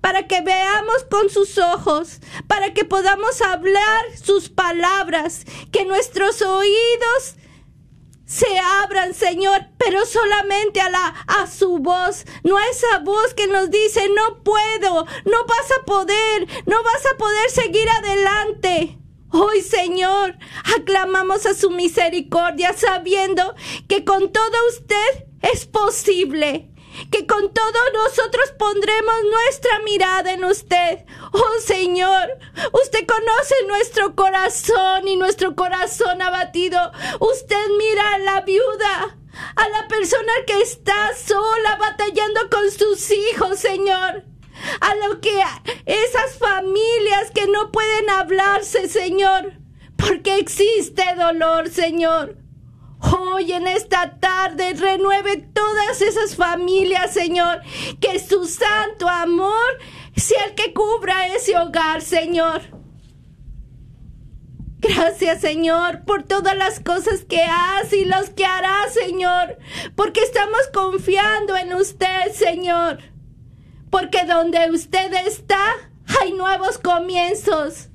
[0.00, 7.36] para que veamos con sus ojos, para que podamos hablar sus palabras, que nuestros oídos
[8.24, 13.46] se abran, Señor, pero solamente a la a su voz, no a esa voz que
[13.46, 18.98] nos dice no puedo, no vas a poder, no vas a poder seguir adelante.
[19.30, 20.36] Hoy, Señor,
[20.76, 23.54] aclamamos a su misericordia sabiendo
[23.88, 26.70] que con todo usted es posible
[27.10, 31.04] que con todo nosotros pondremos nuestra mirada en usted.
[31.32, 32.38] Oh Señor,
[32.72, 36.78] usted conoce nuestro corazón y nuestro corazón abatido.
[37.20, 39.18] Usted mira a la viuda,
[39.56, 44.24] a la persona que está sola batallando con sus hijos, Señor.
[44.80, 45.42] A lo que
[45.86, 49.52] esas familias que no pueden hablarse, Señor,
[49.96, 52.36] porque existe dolor, Señor.
[53.00, 57.62] Hoy en esta tarde renueve todas esas familias, Señor.
[58.00, 59.78] Que su santo amor
[60.16, 62.62] sea el que cubra ese hogar, Señor.
[64.80, 69.58] Gracias, Señor, por todas las cosas que hace y los que hará, Señor.
[69.96, 72.98] Porque estamos confiando en usted, Señor.
[73.90, 75.60] Porque donde usted está,
[76.20, 77.88] hay nuevos comienzos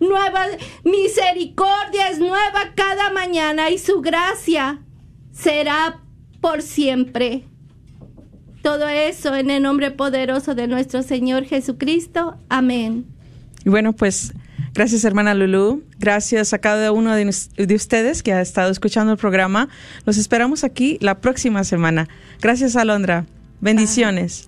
[0.00, 0.46] nueva
[0.84, 4.80] misericordia es nueva cada mañana y su gracia
[5.32, 6.00] será
[6.40, 7.44] por siempre.
[8.62, 12.36] Todo eso en el nombre poderoso de nuestro Señor Jesucristo.
[12.48, 13.06] Amén.
[13.64, 14.34] Y bueno, pues
[14.74, 19.68] gracias hermana Lulu, gracias a cada uno de, ustedes que ha estado escuchando el programa.
[20.04, 22.08] Los esperamos aquí la próxima semana.
[22.40, 23.26] Gracias Alondra.
[23.60, 24.47] Bendiciones.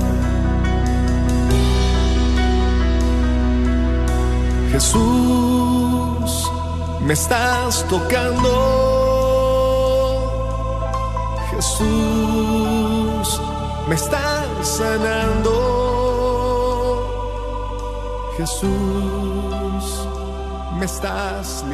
[4.71, 6.51] Jesús,
[7.01, 8.49] me estás tocando.
[11.51, 13.41] Jesús,
[13.89, 15.51] me estás sanando.
[18.37, 20.07] Jesús,
[20.79, 21.65] me estás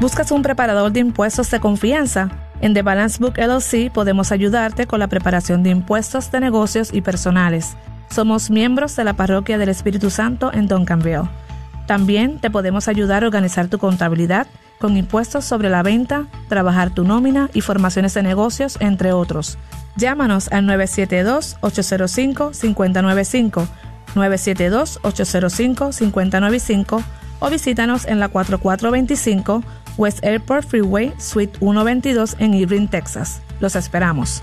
[0.00, 2.30] ¿Buscas un preparador de impuestos de confianza?
[2.60, 7.00] En The Balance Book LLC podemos ayudarte con la preparación de impuestos de negocios y
[7.00, 7.76] personales.
[8.10, 11.43] Somos miembros de la Parroquia del Espíritu Santo en Duncanville.
[11.86, 14.46] También te podemos ayudar a organizar tu contabilidad
[14.78, 19.58] con impuestos sobre la venta, trabajar tu nómina y formaciones de negocios, entre otros.
[19.96, 23.66] Llámanos al 972-805-595,
[24.14, 27.04] 972-805-595
[27.40, 29.64] o visítanos en la 4425
[29.96, 33.42] West Airport Freeway, Suite 122 en Irving, Texas.
[33.60, 34.42] Los esperamos.